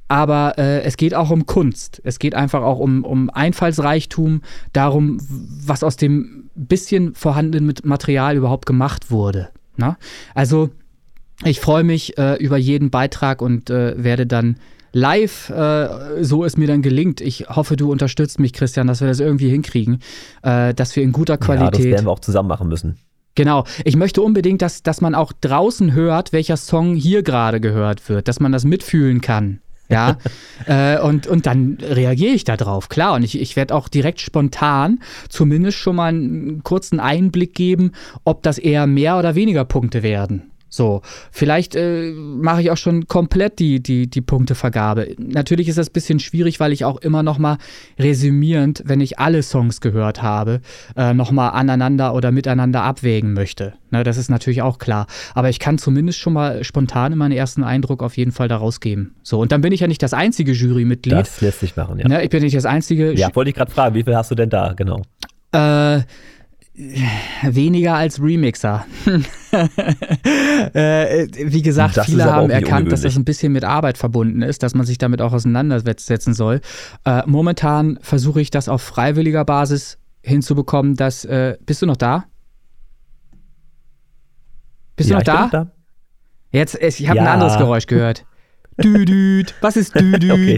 [0.08, 2.02] aber äh, es geht auch um Kunst.
[2.04, 4.42] Es geht einfach auch um, um Einfallsreichtum,
[4.74, 5.18] darum,
[5.66, 9.50] was aus dem bisschen vorhandenen Material überhaupt gemacht wurde.
[9.78, 9.90] Na?
[9.90, 9.98] Ne?
[10.34, 10.70] Also
[11.44, 14.58] ich freue mich äh, über jeden Beitrag und äh, werde dann
[14.96, 17.20] live, äh, so es mir dann gelingt.
[17.20, 20.00] Ich hoffe, du unterstützt mich, Christian, dass wir das irgendwie hinkriegen,
[20.42, 21.74] äh, dass wir in guter Qualität.
[21.74, 22.98] Ja, das werden wir auch zusammen machen müssen.
[23.36, 23.66] Genau.
[23.84, 28.30] Ich möchte unbedingt, dass, dass man auch draußen hört, welcher Song hier gerade gehört wird,
[28.30, 29.60] dass man das mitfühlen kann.
[29.90, 30.18] Ja,
[30.66, 33.16] äh, und, und dann reagiere ich da drauf, klar.
[33.16, 37.92] Und ich, ich werde auch direkt spontan zumindest schon mal einen kurzen Einblick geben,
[38.24, 40.52] ob das eher mehr oder weniger Punkte werden.
[40.76, 41.02] So,
[41.32, 45.16] vielleicht äh, mache ich auch schon komplett die, die, die Punktevergabe.
[45.18, 47.60] Natürlich ist das ein bisschen schwierig, weil ich auch immer noch mal
[47.98, 50.60] resümierend, wenn ich alle Songs gehört habe,
[50.98, 53.76] äh, noch mal aneinander oder miteinander abwägen möchte.
[53.90, 55.08] Ne, das ist natürlich auch klar.
[55.34, 59.16] Aber ich kann zumindest schon mal spontan meinen ersten Eindruck auf jeden Fall daraus geben.
[59.24, 61.14] So, und dann bin ich ja nicht das einzige Jurymitglied.
[61.14, 62.08] Das lässt sich machen, ja.
[62.10, 63.14] Ne, ich bin nicht das einzige.
[63.14, 65.04] Ja, wollte ich gerade fragen, wie viel hast du denn da, genau?
[65.54, 66.02] Äh,
[66.78, 68.86] Weniger als Remixer.
[70.74, 74.76] äh, wie gesagt, viele haben erkannt, dass das ein bisschen mit Arbeit verbunden ist, dass
[74.76, 76.60] man sich damit auch auseinandersetzen soll.
[77.06, 81.24] Äh, momentan versuche ich das auf freiwilliger Basis hinzubekommen, dass.
[81.24, 82.26] Äh, bist du noch da?
[84.98, 85.48] Bist ja, du noch da?
[85.48, 85.72] da?
[86.52, 87.24] Jetzt, ich habe ja.
[87.24, 88.26] ein anderes Geräusch gehört.
[88.84, 89.56] Düdüt.
[89.62, 90.32] Was ist Düdüt?
[90.32, 90.58] okay.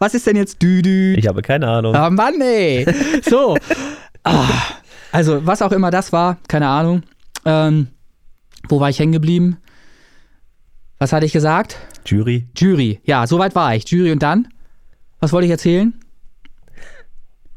[0.00, 1.18] Was ist denn jetzt Düdüt?
[1.18, 1.94] Ich habe keine Ahnung.
[1.94, 2.84] Ah, Mann, ey.
[3.28, 3.56] So.
[4.24, 4.81] Ah.
[5.12, 7.02] Also, was auch immer das war, keine Ahnung.
[7.44, 7.88] Ähm,
[8.68, 9.58] wo war ich hängen geblieben?
[10.98, 11.76] Was hatte ich gesagt?
[12.06, 12.48] Jury.
[12.56, 13.88] Jury, ja, soweit war ich.
[13.88, 14.48] Jury und dann?
[15.20, 15.94] Was wollte ich erzählen?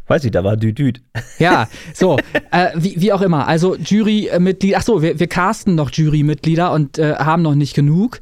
[0.07, 1.01] Weiß ich, da war Düdüd.
[1.39, 2.17] Ja, so,
[2.51, 3.47] äh, wie, wie, auch immer.
[3.47, 8.19] Also Jurymitglieder, ach so, wir, wir casten noch Jurymitglieder und äh, haben noch nicht genug.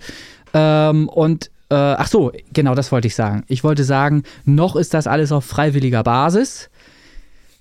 [0.53, 3.43] Ähm, und äh, ach so, genau, das wollte ich sagen.
[3.47, 6.69] Ich wollte sagen, noch ist das alles auf freiwilliger Basis.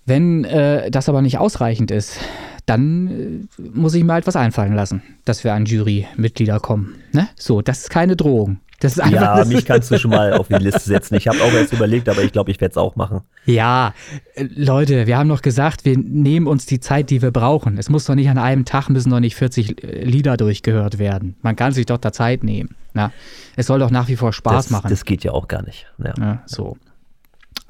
[0.05, 2.19] Wenn äh, das aber nicht ausreichend ist,
[2.67, 6.97] dann äh, muss ich mir halt was einfallen lassen, dass wir an Jurymitglieder kommen.
[7.13, 7.29] Ne?
[7.37, 8.59] So, das ist keine Drohung.
[8.81, 11.15] Das ist einfach, ja, mich kannst du schon mal auf die Liste setzen.
[11.15, 13.21] Ich habe auch erst überlegt, aber ich glaube, ich werde es auch machen.
[13.47, 13.95] Ja,
[14.35, 17.79] äh, Leute, wir haben noch gesagt, wir nehmen uns die Zeit, die wir brauchen.
[17.79, 21.37] Es muss doch nicht an einem Tag, müssen doch nicht 40 äh, Lieder durchgehört werden.
[21.43, 22.75] Man kann sich doch da Zeit nehmen.
[22.93, 23.13] Na?
[23.55, 24.91] Es soll doch nach wie vor Spaß das, machen.
[24.91, 25.87] Das geht ja auch gar nicht.
[25.99, 26.15] Ja.
[26.19, 26.77] Ja, so.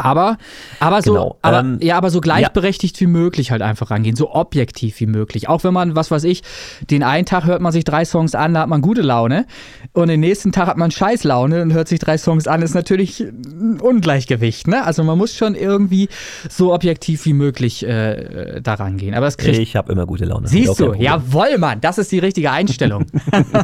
[0.03, 0.37] Aber,
[0.81, 4.33] aber so, Genau, aber, ähm, ja, aber so gleichberechtigt wie möglich halt einfach rangehen, so
[4.33, 5.49] objektiv wie möglich.
[5.49, 6.43] Auch wenn man, was weiß ich,
[6.91, 9.47] den einen Tag hört man sich drei Songs an, da hat man gute Laune
[9.93, 12.75] und den nächsten Tag hat man scheiß Laune und hört sich drei Songs an, ist
[12.75, 14.85] natürlich ein Ungleichgewicht, ne?
[14.85, 16.09] Also man muss schon irgendwie
[16.51, 19.15] so objektiv wie möglich äh, da rangehen.
[19.15, 19.59] Aber das kriegt.
[19.59, 20.49] Ich habe immer gute Laune.
[20.49, 23.07] Siehst du, jawoll, Mann, das ist die richtige Einstellung.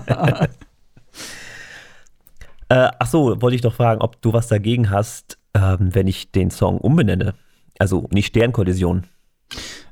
[2.70, 6.30] Äh, ach so, wollte ich doch fragen, ob du was dagegen hast, ähm, wenn ich
[6.32, 7.34] den Song umbenenne.
[7.78, 9.04] Also nicht Sternkollision.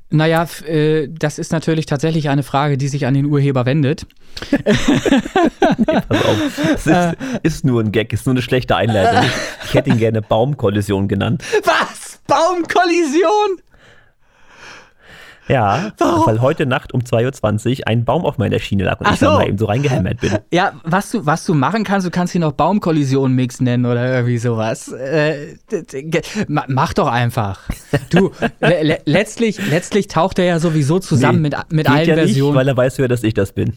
[0.09, 4.05] naja, äh, das ist natürlich tatsächlich eine Frage, die sich an den Urheber wendet.
[6.07, 6.59] Pass auf.
[6.75, 9.29] Es ist, ist nur ein Gag, ist nur eine schlechte Einleitung.
[9.65, 11.43] Ich hätte ihn gerne Baumkollision genannt.
[11.63, 12.19] Was?
[12.27, 13.61] Baumkollision?
[15.47, 19.13] Ja, weil heute Nacht um 2.20 Uhr ein Baum auf meiner Schiene lag und Ach
[19.13, 19.37] ich da so.
[19.39, 20.37] mal eben so reingehämmert bin.
[20.51, 24.37] Ja, was du, was du machen kannst, du kannst ihn noch Baumkollision-Mix nennen oder irgendwie
[24.37, 24.91] sowas.
[24.91, 25.55] Äh,
[26.47, 27.61] mach doch einfach.
[28.09, 32.15] Du, le le letztlich, letztlich taucht er ja sowieso zusammen Nee, mit, mit allen ja
[32.15, 32.51] Versionen.
[32.51, 33.73] Nicht, weil er weiß ja, dass ich das bin.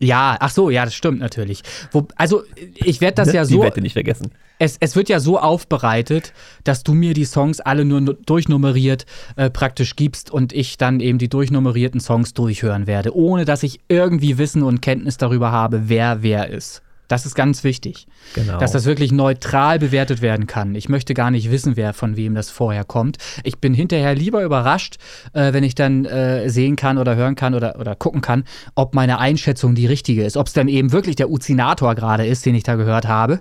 [0.00, 1.62] Ja, ach so, ja, das stimmt natürlich.
[1.92, 2.42] Wo, also,
[2.74, 3.34] ich werde das Ne?
[3.34, 3.62] ja Die so.
[3.62, 4.30] Wette nicht vergessen.
[4.58, 6.32] es, es wird ja so aufbereitet,
[6.64, 11.00] dass du mir die Songs alle nur nu- durchnummeriert äh, praktisch gibst und ich dann
[11.00, 15.88] eben die durchnummerierten Songs durchhören werde, ohne dass ich irgendwie Wissen und Kenntnis darüber habe,
[15.88, 16.82] wer wer ist.
[17.10, 18.58] Das ist ganz wichtig, Genau.
[18.58, 20.76] dass das wirklich neutral bewertet werden kann.
[20.76, 23.18] Ich möchte gar nicht wissen, wer von wem das vorher kommt.
[23.42, 24.98] Ich bin hinterher lieber überrascht,
[25.32, 28.44] äh, wenn ich dann äh, sehen kann oder hören kann oder, oder gucken kann,
[28.76, 30.36] ob meine Einschätzung die richtige ist.
[30.36, 33.40] Ob es dann eben wirklich der Uzinator gerade ist, den ich da gehört habe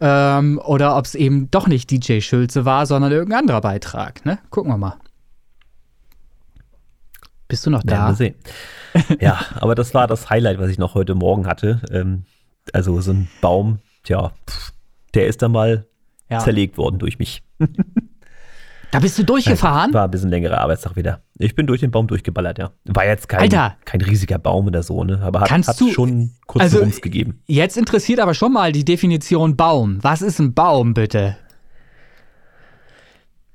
[0.00, 4.24] ähm, oder ob es eben doch nicht DJ Schulze war, sondern irgendein anderer Beitrag.
[4.24, 4.38] Ne?
[4.48, 4.96] Gucken wir mal.
[7.46, 8.16] Bist du noch da?
[9.20, 11.82] ja, aber das war das Highlight, was ich noch heute Morgen hatte.
[11.92, 12.24] Ähm,
[12.72, 14.72] also so ein Baum, tja, pff,
[15.14, 15.86] der ist dann mal
[16.30, 16.38] Ja.
[16.40, 17.42] zerlegt worden durch mich.
[18.92, 19.92] Da bist du durchgefahren?
[19.92, 21.20] War ein bisschen längerer Arbeitstag wieder.
[21.38, 22.70] Ich bin durch den Baum durchgeballert, ja.
[22.84, 23.76] War jetzt kein, Alter!
[23.84, 25.20] kein riesiger Baum oder so, ne?
[25.22, 27.42] Aber hat, Kannst hat du- schon kurz also- Rums gegeben.
[27.46, 29.98] Jetzt interessiert aber schon mal die Definition Baum.
[30.02, 31.36] Was ist ein Baum, bitte?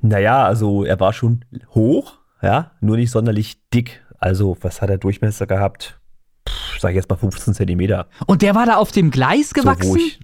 [0.02, 4.02] Naja, also er war schon hoch, ja, nur nicht sonderlich dick.
[4.20, 6.00] Also, was hat er Durchmesser gehabt?
[6.80, 8.08] Sag ich jetzt mal 15 Zentimeter.
[8.26, 9.96] Und der war da auf dem Gleis So, gewachsen?
[9.98, 10.20] ich,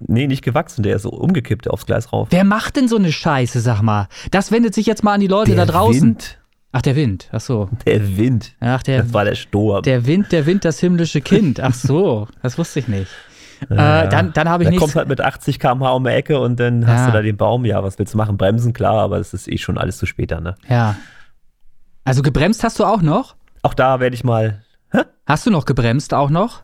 [0.00, 2.28] nee, nicht gewachsen, der ist so umgekippt aufs Gleis rauf.
[2.30, 4.08] Wer macht denn so eine Scheiße, sag mal?
[4.30, 6.02] Das wendet sich jetzt mal an die Leute der da draußen.
[6.02, 6.38] Wind,
[6.72, 7.28] Ach, der Wind.
[7.32, 7.70] Ach so.
[7.86, 8.54] der Wind.
[8.60, 9.82] Ach, der, Das war der Sturm.
[9.82, 11.58] der Wind, der Wind, das himmlische Kind.
[11.60, 13.10] Ach so, das wusste ich nicht.
[13.70, 14.02] Ja.
[14.02, 14.82] Äh, dann, dann habe ich da nichts.
[14.82, 16.88] kommst halt mit 80 km/h um die Ecke und dann Ja.
[16.88, 17.64] hast du da den Baum.
[17.64, 18.36] Ja, was willst du machen?
[18.36, 20.56] Bremsen, klar, aber es ist eh schon alles zu spät dann, ne?
[20.68, 20.96] Ja.
[22.04, 23.34] Also gebremst hast du auch noch?
[23.62, 24.62] Auch da werde ich mal.
[25.26, 26.62] Hast du noch gebremst auch noch?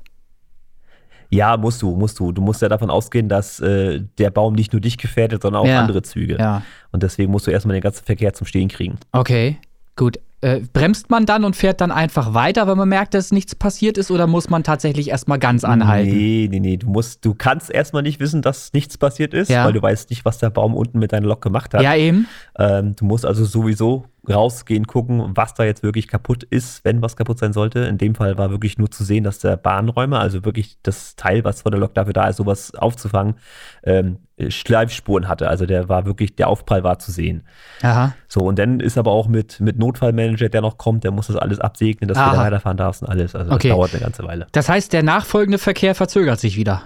[1.31, 2.31] Ja, musst du, musst du.
[2.33, 5.67] Du musst ja davon ausgehen, dass äh, der Baum nicht nur dich gefährdet, sondern auch
[5.67, 5.81] Ja.
[5.81, 6.37] andere Züge.
[6.39, 6.63] Ja.
[6.91, 8.99] Und deswegen musst du erstmal den ganzen Verkehr zum Stehen kriegen.
[9.13, 9.57] Okay,
[9.97, 10.19] gut.
[10.43, 13.97] Äh, bremst man dann und fährt dann einfach weiter, wenn man merkt, dass nichts passiert
[13.97, 16.11] ist, oder muss man tatsächlich erstmal ganz anhalten?
[16.11, 16.77] Nee, nee, nee.
[16.77, 19.65] Du musst, du kannst erstmal nicht wissen, dass nichts passiert ist, Ja.
[19.65, 21.83] weil du weißt nicht, was der Baum unten mit deiner Lok gemacht hat.
[21.83, 22.27] Ja, eben.
[22.59, 27.17] Ähm, du musst also sowieso rausgehen, gucken, was da jetzt wirklich kaputt ist, wenn was
[27.17, 27.81] kaputt sein sollte.
[27.81, 31.43] In dem Fall war wirklich nur zu sehen, dass der Bahnräumer, also wirklich das Teil,
[31.45, 33.35] was vor der Lok dafür da ist, sowas aufzufangen,
[33.83, 34.19] ähm,
[34.49, 35.49] Schleifspuren hatte.
[35.49, 37.43] Also der war wirklich, der Aufprall war zu sehen.
[37.83, 38.15] Aha.
[38.29, 41.37] So, und dann ist aber auch mit, mit Notfallmanager, der noch kommt, der muss das
[41.37, 42.35] alles absegnen, dass du Aha.
[42.37, 43.35] da weiterfahren darfst und alles.
[43.35, 43.69] Also Okay.
[43.69, 44.47] das dauert eine ganze Weile.
[44.53, 46.83] Das heißt, der nachfolgende Verkehr verzögert sich wieder.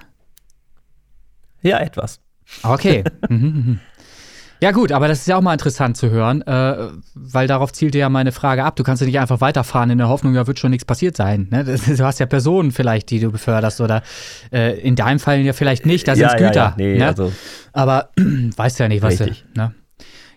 [1.63, 2.21] Ja, etwas.
[2.63, 3.05] Okay.
[4.63, 7.99] Ja, gut, aber das ist ja auch mal interessant zu hören, äh, weil darauf zielte
[7.99, 8.77] ja meine Frage ab.
[8.77, 11.49] Du kannst ja nicht einfach weiterfahren in der Hoffnung, da wird schon nichts passiert sein.
[11.51, 11.65] Ne?
[11.65, 14.03] Du hast ja Personen vielleicht, die du beförderst oder
[14.53, 16.55] äh, in deinem Fall ja vielleicht nicht, da sind ja, Güter.
[16.55, 16.75] Ja.
[16.77, 17.07] Nee, ne?
[17.07, 17.33] also,
[17.73, 19.45] aber weißt ja nicht, was Richtig.
[19.55, 19.61] du.
[19.61, 19.75] Ne?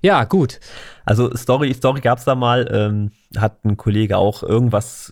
[0.01, 0.59] Ja, gut.
[1.05, 5.11] also Story, Story gab es da mal, ähm, hat ein Kollege auch irgendwas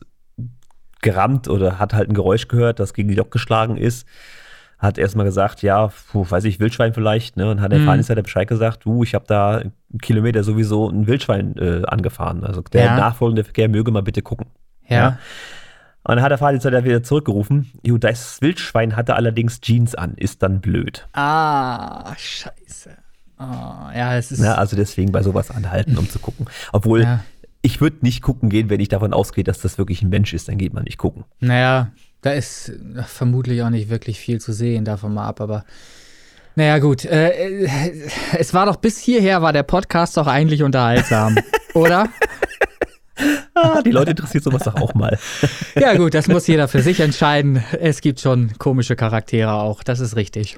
[1.01, 4.07] gerammt oder hat halt ein Geräusch gehört, das gegen die Lok geschlagen ist.
[4.79, 7.49] Hat erstmal gesagt, ja, puh, weiß ich, Wildschwein vielleicht, ne?
[7.49, 7.85] Und hat der Mhm.
[7.85, 12.43] Fahrdienstleiter Bescheid gesagt, du, ich habe da einen Kilometer sowieso ein Wildschwein äh, angefahren.
[12.43, 12.95] Also der Ja.
[12.97, 14.47] nachfolgende Verkehr möge mal bitte gucken.
[14.87, 14.95] Ja.
[14.97, 15.07] Ja.
[16.03, 17.71] Und dann hat der Fahrdienstleiter wieder zurückgerufen.
[17.83, 21.07] Jo, das Wildschwein hatte allerdings Jeans an, ist dann blöd.
[21.13, 22.91] Ah, scheiße.
[23.37, 24.41] Ah, ja, es ist.
[24.43, 26.45] Ja, also deswegen bei sowas anhalten, um zu gucken.
[26.71, 27.19] Obwohl, Ja.
[27.61, 30.47] ich würde nicht gucken gehen, wenn ich davon ausgehe, dass das wirklich ein Mensch ist,
[30.47, 31.25] dann geht man nicht gucken.
[31.39, 31.89] Naja,
[32.21, 35.65] da ist äh, vermutlich auch nicht wirklich viel zu sehen, davon mal ab, aber.
[36.55, 37.05] Naja, gut.
[37.05, 41.37] Äh, äh, es war doch bis hierher, war der Podcast doch eigentlich unterhaltsam,
[41.73, 42.09] oder?
[43.53, 45.17] Ah, die Leute interessiert sowas doch auch mal.
[45.75, 47.63] Ja, gut, das muss jeder für sich entscheiden.
[47.79, 50.57] Es gibt schon komische Charaktere auch, das ist richtig.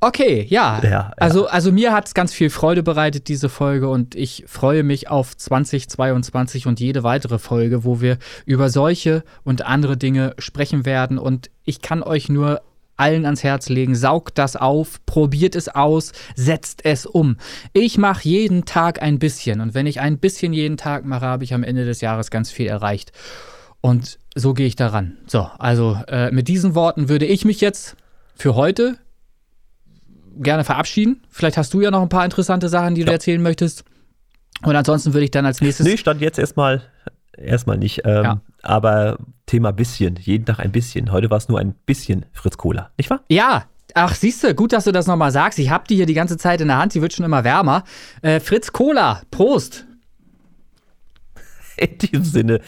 [0.00, 0.80] Okay, ja.
[0.82, 1.12] Ja, ja.
[1.16, 5.08] Also, also mir hat es ganz viel Freude bereitet, diese Folge, und ich freue mich
[5.08, 11.18] auf 2022 und jede weitere Folge, wo wir über solche und andere Dinge sprechen werden.
[11.18, 12.60] Und ich kann euch nur
[12.96, 17.36] allen ans Herz legen, saugt das auf, probiert es aus, setzt es um.
[17.72, 21.44] Ich mache jeden Tag ein bisschen und wenn ich ein bisschen jeden Tag mache, habe
[21.44, 23.12] ich am Ende des Jahres ganz viel erreicht.
[23.82, 25.18] Und so gehe ich daran.
[25.26, 27.96] So, also äh, mit diesen Worten würde ich mich jetzt
[28.34, 28.96] für heute
[30.40, 31.22] gerne verabschieden.
[31.30, 33.14] Vielleicht hast du ja noch ein paar interessante Sachen, die du Ja.
[33.14, 33.84] erzählen möchtest.
[34.62, 35.86] Und ansonsten würde ich dann als nächstes.
[35.86, 36.82] Nee, stand jetzt erstmal
[37.36, 38.02] erstmal nicht.
[38.04, 38.40] Ähm, Ja.
[38.62, 41.12] Aber Thema bisschen, jeden Tag ein bisschen.
[41.12, 43.20] Heute war es nur ein bisschen Fritz Cola, nicht wahr?
[43.28, 45.58] Ja, ach, siehst du, gut, dass du das nochmal sagst.
[45.58, 47.84] Ich habe die hier die ganze Zeit in der Hand, die wird schon immer wärmer.
[48.22, 49.84] Äh, Fritz Cola, Prost.
[51.76, 52.60] In diesem Sinne,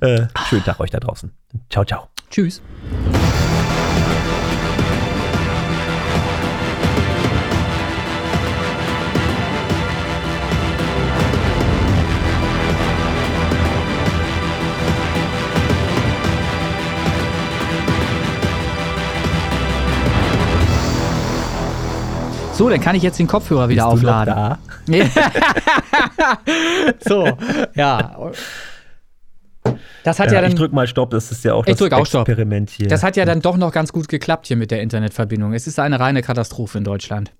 [0.00, 1.30] äh, schönen Tag euch da draußen.
[1.70, 2.08] Ciao, ciao.
[2.30, 2.60] Tschüss.
[22.56, 24.58] So, dann kann ich jetzt den Kopfhörer wieder Bist du noch aufladen.
[24.86, 24.98] da?
[27.06, 27.28] so,
[27.74, 28.30] ja.
[30.04, 31.92] Das hat ja, Ja, ich dann, drück mal Stopp, das ist ja auch Ich das
[31.92, 32.26] auch Stopp.
[32.26, 32.88] Experiment hier.
[32.88, 35.52] das hat ja dann doch noch ganz gut geklappt hier mit der Internetverbindung.
[35.52, 37.32] Es ist eine reine Katastrophe in Deutschland.